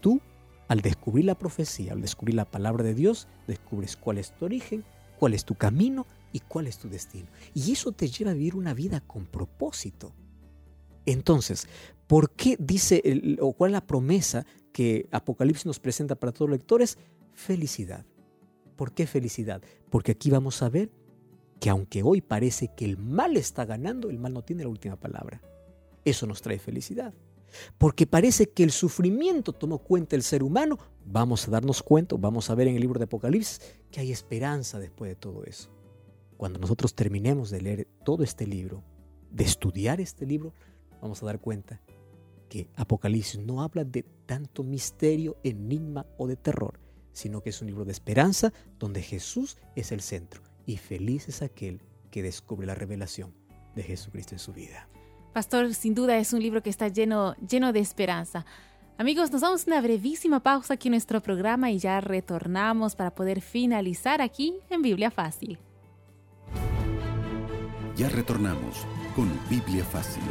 Tú 0.00 0.20
al 0.68 0.80
descubrir 0.80 1.24
la 1.24 1.38
profecía, 1.38 1.92
al 1.92 2.00
descubrir 2.00 2.34
la 2.34 2.44
palabra 2.44 2.84
de 2.84 2.94
Dios, 2.94 3.28
descubres 3.46 3.96
cuál 3.96 4.18
es 4.18 4.32
tu 4.32 4.44
origen, 4.44 4.84
cuál 5.18 5.34
es 5.34 5.44
tu 5.44 5.54
camino 5.54 6.06
y 6.32 6.40
cuál 6.40 6.66
es 6.66 6.78
tu 6.78 6.88
destino. 6.88 7.28
Y 7.54 7.72
eso 7.72 7.92
te 7.92 8.08
lleva 8.08 8.32
a 8.32 8.34
vivir 8.34 8.56
una 8.56 8.74
vida 8.74 9.00
con 9.00 9.26
propósito. 9.26 10.12
Entonces, 11.06 11.68
¿por 12.06 12.30
qué 12.30 12.56
dice 12.58 13.02
o 13.40 13.52
cuál 13.52 13.70
es 13.70 13.72
la 13.72 13.86
promesa 13.86 14.44
que 14.72 15.08
Apocalipsis 15.12 15.66
nos 15.66 15.80
presenta 15.80 16.16
para 16.16 16.32
todos 16.32 16.50
los 16.50 16.58
lectores? 16.58 16.98
Felicidad. 17.32 18.04
¿Por 18.76 18.92
qué 18.92 19.06
felicidad? 19.06 19.62
Porque 19.88 20.12
aquí 20.12 20.30
vamos 20.30 20.62
a 20.62 20.68
ver 20.68 20.90
que 21.60 21.70
aunque 21.70 22.02
hoy 22.02 22.20
parece 22.20 22.68
que 22.76 22.84
el 22.84 22.98
mal 22.98 23.36
está 23.36 23.64
ganando, 23.64 24.10
el 24.10 24.18
mal 24.18 24.34
no 24.34 24.42
tiene 24.42 24.64
la 24.64 24.68
última 24.68 24.96
palabra. 24.96 25.40
Eso 26.04 26.26
nos 26.26 26.42
trae 26.42 26.58
felicidad. 26.58 27.14
Porque 27.78 28.06
parece 28.06 28.48
que 28.50 28.62
el 28.62 28.70
sufrimiento 28.70 29.52
tomó 29.52 29.78
cuenta 29.78 30.10
del 30.10 30.22
ser 30.22 30.42
humano, 30.42 30.78
vamos 31.04 31.46
a 31.46 31.50
darnos 31.50 31.82
cuenta, 31.82 32.16
vamos 32.18 32.50
a 32.50 32.54
ver 32.54 32.68
en 32.68 32.76
el 32.76 32.80
libro 32.80 32.98
de 32.98 33.04
Apocalipsis 33.04 33.60
que 33.90 34.00
hay 34.00 34.12
esperanza 34.12 34.78
después 34.78 35.10
de 35.10 35.16
todo 35.16 35.44
eso. 35.44 35.70
Cuando 36.36 36.58
nosotros 36.58 36.94
terminemos 36.94 37.50
de 37.50 37.62
leer 37.62 37.88
todo 38.04 38.22
este 38.22 38.46
libro, 38.46 38.82
de 39.30 39.44
estudiar 39.44 40.00
este 40.00 40.26
libro, 40.26 40.52
vamos 41.00 41.22
a 41.22 41.26
dar 41.26 41.40
cuenta 41.40 41.80
que 42.48 42.68
Apocalipsis 42.76 43.40
no 43.40 43.62
habla 43.62 43.84
de 43.84 44.02
tanto 44.02 44.62
misterio, 44.62 45.36
enigma 45.42 46.06
o 46.18 46.26
de 46.26 46.36
terror, 46.36 46.80
sino 47.12 47.42
que 47.42 47.50
es 47.50 47.60
un 47.60 47.68
libro 47.68 47.84
de 47.84 47.92
esperanza 47.92 48.52
donde 48.78 49.02
Jesús 49.02 49.58
es 49.74 49.92
el 49.92 50.00
centro 50.00 50.42
y 50.66 50.76
feliz 50.76 51.28
es 51.28 51.42
aquel 51.42 51.80
que 52.10 52.22
descubre 52.22 52.66
la 52.66 52.74
revelación 52.74 53.34
de 53.74 53.82
Jesucristo 53.82 54.34
en 54.34 54.38
su 54.38 54.52
vida. 54.52 54.88
Pastor, 55.36 55.74
sin 55.74 55.94
duda 55.94 56.16
es 56.16 56.32
un 56.32 56.40
libro 56.40 56.62
que 56.62 56.70
está 56.70 56.88
lleno, 56.88 57.36
lleno 57.46 57.70
de 57.74 57.80
esperanza. 57.80 58.46
Amigos, 58.96 59.30
nos 59.30 59.42
damos 59.42 59.66
una 59.66 59.82
brevísima 59.82 60.40
pausa 60.40 60.72
aquí 60.72 60.88
en 60.88 60.92
nuestro 60.92 61.20
programa 61.22 61.70
y 61.70 61.78
ya 61.78 62.00
retornamos 62.00 62.96
para 62.96 63.14
poder 63.14 63.42
finalizar 63.42 64.22
aquí 64.22 64.54
en 64.70 64.80
Biblia 64.80 65.10
Fácil. 65.10 65.58
Ya 67.98 68.08
retornamos 68.08 68.86
con 69.14 69.30
Biblia 69.50 69.84
Fácil. 69.84 70.22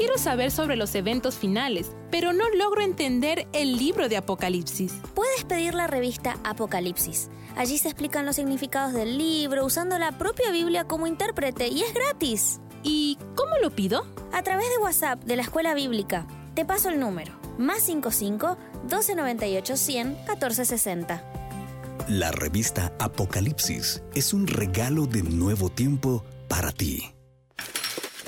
Quiero 0.00 0.16
saber 0.16 0.50
sobre 0.50 0.76
los 0.76 0.94
eventos 0.94 1.36
finales, 1.36 1.92
pero 2.10 2.32
no 2.32 2.48
logro 2.48 2.80
entender 2.80 3.46
el 3.52 3.76
libro 3.76 4.08
de 4.08 4.16
Apocalipsis. 4.16 4.94
Puedes 5.14 5.44
pedir 5.44 5.74
la 5.74 5.88
revista 5.88 6.38
Apocalipsis. 6.42 7.28
Allí 7.54 7.76
se 7.76 7.88
explican 7.88 8.24
los 8.24 8.36
significados 8.36 8.94
del 8.94 9.18
libro 9.18 9.62
usando 9.62 9.98
la 9.98 10.12
propia 10.12 10.50
Biblia 10.52 10.84
como 10.84 11.06
intérprete 11.06 11.68
y 11.68 11.82
es 11.82 11.92
gratis. 11.92 12.60
¿Y 12.82 13.18
cómo 13.34 13.58
lo 13.60 13.72
pido? 13.72 14.06
A 14.32 14.42
través 14.42 14.70
de 14.70 14.78
WhatsApp 14.78 15.22
de 15.24 15.36
la 15.36 15.42
Escuela 15.42 15.74
Bíblica. 15.74 16.26
Te 16.54 16.64
paso 16.64 16.88
el 16.88 16.98
número. 16.98 17.34
Más 17.58 17.82
55 17.82 18.56
1298 18.84 19.76
100 19.76 20.08
1460. 20.08 21.24
La 22.08 22.32
revista 22.32 22.90
Apocalipsis 22.98 24.02
es 24.14 24.32
un 24.32 24.46
regalo 24.46 25.04
de 25.04 25.22
nuevo 25.24 25.68
tiempo 25.68 26.24
para 26.48 26.72
ti. 26.72 27.12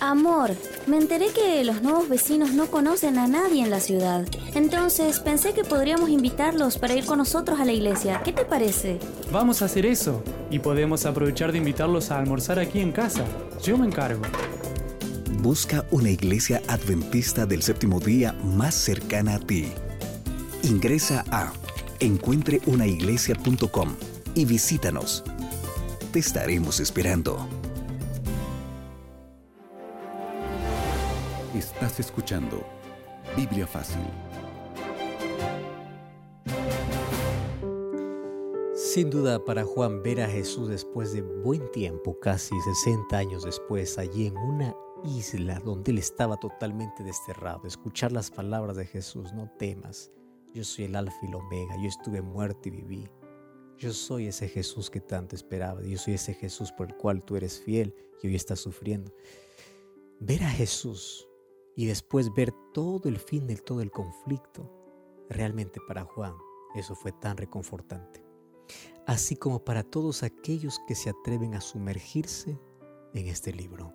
Amor, 0.03 0.51
me 0.89 0.97
enteré 0.97 1.27
que 1.29 1.63
los 1.63 1.81
nuevos 1.81 2.09
vecinos 2.09 2.53
no 2.53 2.67
conocen 2.67 3.19
a 3.19 3.29
nadie 3.29 3.63
en 3.63 3.71
la 3.71 3.79
ciudad. 3.79 4.27
Entonces 4.53 5.21
pensé 5.21 5.55
que 5.55 5.63
podríamos 5.63 6.11
invitarlos 6.11 6.77
para 6.77 6.97
ir 6.97 7.05
con 7.07 7.19
nosotros 7.19 7.61
a 7.61 7.65
la 7.65 7.71
iglesia. 7.71 8.21
¿Qué 8.25 8.33
te 8.33 8.45
parece? 8.45 8.99
Vamos 9.31 9.63
a 9.63 9.67
hacer 9.67 9.87
eso. 9.87 10.25
Y 10.51 10.59
podemos 10.59 11.07
aprovechar 11.07 11.53
de 11.53 11.59
invitarlos 11.59 12.11
a 12.11 12.19
almorzar 12.19 12.59
aquí 12.59 12.81
en 12.81 12.91
casa. 12.91 13.25
Yo 13.63 13.79
me 13.79 13.87
encargo. 13.87 14.23
Busca 15.41 15.87
una 15.93 16.11
iglesia 16.11 16.61
adventista 16.67 17.47
del 17.47 17.63
séptimo 17.63 18.01
día 18.01 18.33
más 18.43 18.75
cercana 18.75 19.37
a 19.37 19.39
ti. 19.39 19.69
Ingresa 20.65 21.25
a 21.31 21.53
encuentreunaiglesia.com 22.01 23.95
y 24.35 24.47
visítanos. 24.47 25.23
Te 26.13 26.19
estaremos 26.19 26.81
esperando. 26.81 27.62
Estás 31.63 32.01
escuchando 32.01 32.67
Biblia 33.37 33.69
Fácil. 33.69 34.03
Sin 38.75 39.11
duda 39.11 39.45
para 39.45 39.63
Juan 39.63 40.03
ver 40.03 40.23
a 40.23 40.29
Jesús 40.29 40.69
después 40.69 41.13
de 41.13 41.23
buen 41.23 41.71
tiempo, 41.71 42.19
casi 42.19 42.53
60 42.61 43.17
años 43.17 43.45
después, 43.45 43.97
allí 43.97 44.27
en 44.27 44.37
una 44.39 44.75
isla 45.05 45.61
donde 45.61 45.93
él 45.93 45.99
estaba 45.99 46.37
totalmente 46.37 47.05
desterrado, 47.05 47.69
escuchar 47.69 48.11
las 48.11 48.33
palabras 48.33 48.77
de 48.77 48.85
Jesús, 48.85 49.33
no 49.33 49.49
temas, 49.57 50.11
yo 50.53 50.65
soy 50.65 50.87
el 50.87 50.97
alfa 50.97 51.17
y 51.23 51.29
el 51.29 51.37
omega, 51.37 51.77
yo 51.81 51.89
estuve 51.89 52.23
muerto 52.23 52.69
y 52.69 52.73
viví. 52.73 53.09
Yo 53.79 53.93
soy 53.93 54.27
ese 54.27 54.49
Jesús 54.49 54.91
que 54.91 55.01
tanto 55.01 55.37
esperaba, 55.37 55.81
yo 55.83 55.97
soy 55.97 56.15
ese 56.15 56.35
Jesús 56.35 56.73
por 56.73 56.89
el 56.89 56.97
cual 56.97 57.25
tú 57.25 57.37
eres 57.37 57.61
fiel 57.61 57.95
y 58.21 58.27
hoy 58.27 58.35
estás 58.35 58.59
sufriendo. 58.59 59.15
Ver 60.19 60.43
a 60.43 60.51
Jesús 60.51 61.29
y 61.77 61.87
después 61.87 62.33
ver 62.35 62.53
todo 62.73 63.09
el 63.09 63.19
fin 63.19 63.47
de 63.47 63.57
todo 63.57 63.81
el 63.81 63.91
conflicto, 63.91 64.71
realmente 65.29 65.81
para 65.87 66.05
Juan 66.05 66.35
eso 66.75 66.95
fue 66.95 67.13
tan 67.13 67.37
reconfortante. 67.37 68.25
Así 69.07 69.37
como 69.37 69.65
para 69.65 69.83
todos 69.83 70.23
aquellos 70.23 70.81
que 70.87 70.95
se 70.95 71.11
atreven 71.11 71.55
a 71.55 71.61
sumergirse 71.61 72.59
en 73.13 73.27
este 73.27 73.53
libro. 73.53 73.93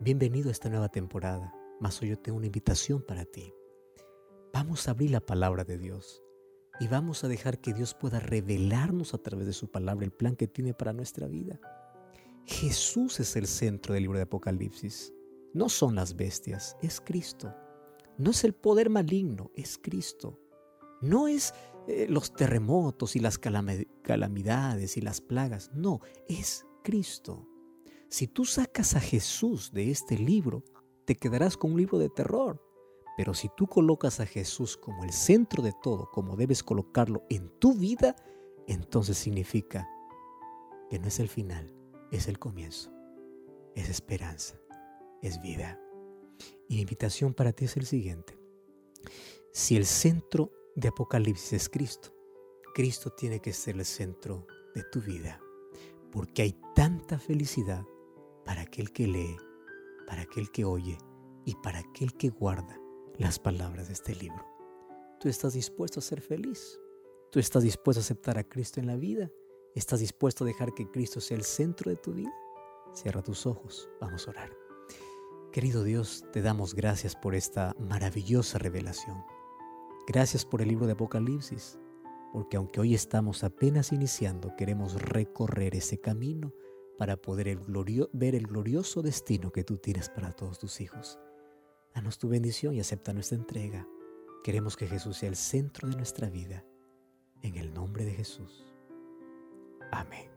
Bienvenido 0.00 0.48
a 0.48 0.52
esta 0.52 0.70
nueva 0.70 0.88
temporada, 0.88 1.54
mas 1.80 2.00
hoy 2.00 2.10
yo 2.10 2.18
tengo 2.18 2.38
una 2.38 2.46
invitación 2.46 3.02
para 3.02 3.24
ti. 3.24 3.52
Vamos 4.52 4.88
a 4.88 4.92
abrir 4.92 5.10
la 5.10 5.20
palabra 5.20 5.64
de 5.64 5.76
Dios 5.76 6.22
y 6.80 6.88
vamos 6.88 7.24
a 7.24 7.28
dejar 7.28 7.60
que 7.60 7.74
Dios 7.74 7.94
pueda 7.94 8.20
revelarnos 8.20 9.12
a 9.12 9.18
través 9.18 9.46
de 9.46 9.52
su 9.52 9.70
palabra 9.70 10.04
el 10.04 10.12
plan 10.12 10.36
que 10.36 10.48
tiene 10.48 10.72
para 10.72 10.92
nuestra 10.92 11.26
vida. 11.26 11.60
Jesús 12.46 13.18
es 13.20 13.36
el 13.36 13.46
centro 13.46 13.94
del 13.94 14.04
libro 14.04 14.18
de 14.18 14.24
Apocalipsis. 14.24 15.12
No 15.56 15.70
son 15.70 15.94
las 15.94 16.16
bestias, 16.16 16.76
es 16.82 17.00
Cristo. 17.00 17.54
No 18.18 18.32
es 18.32 18.44
el 18.44 18.52
poder 18.52 18.90
maligno, 18.90 19.52
es 19.54 19.78
Cristo. 19.78 20.38
No 21.00 21.28
es 21.28 21.54
eh, 21.88 22.06
los 22.10 22.34
terremotos 22.34 23.16
y 23.16 23.20
las 23.20 23.38
calamidades 23.38 24.98
y 24.98 25.00
las 25.00 25.22
plagas, 25.22 25.70
no, 25.72 26.00
es 26.28 26.66
Cristo. 26.84 27.48
Si 28.10 28.26
tú 28.26 28.44
sacas 28.44 28.96
a 28.96 29.00
Jesús 29.00 29.72
de 29.72 29.90
este 29.90 30.18
libro, 30.18 30.62
te 31.06 31.14
quedarás 31.14 31.56
con 31.56 31.72
un 31.72 31.78
libro 31.78 31.98
de 31.98 32.10
terror. 32.10 32.62
Pero 33.16 33.32
si 33.32 33.48
tú 33.56 33.66
colocas 33.66 34.20
a 34.20 34.26
Jesús 34.26 34.76
como 34.76 35.04
el 35.04 35.12
centro 35.12 35.62
de 35.62 35.72
todo, 35.82 36.10
como 36.10 36.36
debes 36.36 36.62
colocarlo 36.62 37.24
en 37.30 37.48
tu 37.58 37.72
vida, 37.72 38.14
entonces 38.66 39.16
significa 39.16 39.88
que 40.90 40.98
no 40.98 41.08
es 41.08 41.18
el 41.18 41.30
final, 41.30 41.74
es 42.12 42.28
el 42.28 42.38
comienzo, 42.38 42.92
es 43.74 43.88
esperanza 43.88 44.60
es 45.22 45.40
vida. 45.40 45.80
Y 46.68 46.76
mi 46.76 46.80
invitación 46.82 47.34
para 47.34 47.52
ti 47.52 47.66
es 47.66 47.76
el 47.76 47.86
siguiente. 47.86 48.38
Si 49.52 49.76
el 49.76 49.86
centro 49.86 50.52
de 50.74 50.88
Apocalipsis 50.88 51.52
es 51.54 51.68
Cristo, 51.68 52.14
Cristo 52.74 53.10
tiene 53.10 53.40
que 53.40 53.52
ser 53.52 53.76
el 53.76 53.86
centro 53.86 54.46
de 54.74 54.82
tu 54.84 55.00
vida, 55.00 55.40
porque 56.12 56.42
hay 56.42 56.60
tanta 56.74 57.18
felicidad 57.18 57.86
para 58.44 58.62
aquel 58.62 58.92
que 58.92 59.06
lee, 59.06 59.36
para 60.06 60.22
aquel 60.22 60.50
que 60.50 60.64
oye 60.64 60.98
y 61.46 61.54
para 61.62 61.78
aquel 61.78 62.14
que 62.14 62.28
guarda 62.28 62.78
las 63.16 63.38
palabras 63.38 63.88
de 63.88 63.94
este 63.94 64.14
libro. 64.14 64.44
¿Tú 65.18 65.28
estás 65.30 65.54
dispuesto 65.54 66.00
a 66.00 66.02
ser 66.02 66.20
feliz? 66.20 66.78
¿Tú 67.32 67.38
estás 67.38 67.62
dispuesto 67.62 68.00
a 68.00 68.04
aceptar 68.04 68.36
a 68.36 68.44
Cristo 68.44 68.80
en 68.80 68.86
la 68.86 68.96
vida? 68.96 69.30
¿Estás 69.74 70.00
dispuesto 70.00 70.44
a 70.44 70.46
dejar 70.46 70.74
que 70.74 70.90
Cristo 70.90 71.20
sea 71.20 71.36
el 71.36 71.44
centro 71.44 71.90
de 71.90 71.96
tu 71.96 72.12
vida? 72.12 72.32
Cierra 72.92 73.22
tus 73.22 73.46
ojos, 73.46 73.88
vamos 74.00 74.26
a 74.26 74.30
orar. 74.30 74.65
Querido 75.56 75.84
Dios, 75.84 76.22
te 76.34 76.42
damos 76.42 76.74
gracias 76.74 77.16
por 77.16 77.34
esta 77.34 77.74
maravillosa 77.78 78.58
revelación. 78.58 79.24
Gracias 80.06 80.44
por 80.44 80.60
el 80.60 80.68
libro 80.68 80.84
de 80.84 80.92
Apocalipsis, 80.92 81.78
porque 82.34 82.58
aunque 82.58 82.78
hoy 82.78 82.94
estamos 82.94 83.42
apenas 83.42 83.90
iniciando, 83.90 84.54
queremos 84.54 85.00
recorrer 85.00 85.74
ese 85.74 85.98
camino 85.98 86.52
para 86.98 87.16
poder 87.16 87.58
ver 88.12 88.34
el 88.34 88.46
glorioso 88.46 89.00
destino 89.00 89.50
que 89.50 89.64
tú 89.64 89.78
tienes 89.78 90.10
para 90.10 90.32
todos 90.32 90.58
tus 90.58 90.82
hijos. 90.82 91.18
Danos 91.94 92.18
tu 92.18 92.28
bendición 92.28 92.74
y 92.74 92.80
acepta 92.80 93.14
nuestra 93.14 93.38
entrega. 93.38 93.88
Queremos 94.44 94.76
que 94.76 94.86
Jesús 94.86 95.16
sea 95.16 95.30
el 95.30 95.36
centro 95.36 95.88
de 95.88 95.96
nuestra 95.96 96.28
vida. 96.28 96.66
En 97.40 97.54
el 97.54 97.72
nombre 97.72 98.04
de 98.04 98.12
Jesús. 98.12 98.62
Amén. 99.90 100.28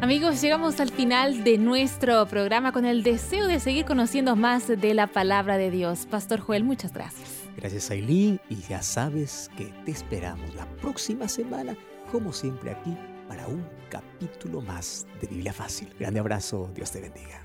Amigos, 0.00 0.40
llegamos 0.40 0.80
al 0.80 0.90
final 0.90 1.44
de 1.44 1.58
nuestro 1.58 2.26
programa 2.26 2.72
con 2.72 2.84
el 2.84 3.02
deseo 3.02 3.46
de 3.46 3.60
seguir 3.60 3.84
conociendo 3.84 4.34
más 4.36 4.66
de 4.66 4.94
la 4.94 5.06
palabra 5.06 5.56
de 5.56 5.70
Dios. 5.70 6.06
Pastor 6.10 6.40
Joel, 6.40 6.64
muchas 6.64 6.92
gracias. 6.92 7.42
Gracias, 7.56 7.90
Aileen. 7.90 8.40
Y 8.48 8.56
ya 8.68 8.82
sabes 8.82 9.50
que 9.56 9.66
te 9.84 9.90
esperamos 9.90 10.54
la 10.54 10.66
próxima 10.80 11.28
semana, 11.28 11.76
como 12.10 12.32
siempre, 12.32 12.72
aquí 12.72 12.96
para 13.28 13.46
un 13.46 13.64
capítulo 13.88 14.60
más 14.60 15.06
de 15.20 15.28
Biblia 15.28 15.52
Fácil. 15.52 15.88
Grande 15.98 16.20
abrazo, 16.20 16.70
Dios 16.74 16.90
te 16.90 17.00
bendiga. 17.00 17.40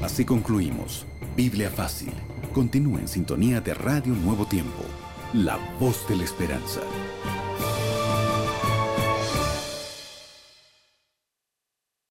Así 0.00 0.24
concluimos. 0.24 1.06
Biblia 1.36 1.70
Fácil. 1.70 2.12
Continúa 2.52 3.00
en 3.00 3.08
sintonía 3.08 3.60
de 3.60 3.74
Radio 3.74 4.14
Nuevo 4.14 4.46
Tiempo, 4.46 4.84
la 5.32 5.58
voz 5.80 6.06
de 6.08 6.16
la 6.16 6.24
esperanza. 6.24 6.80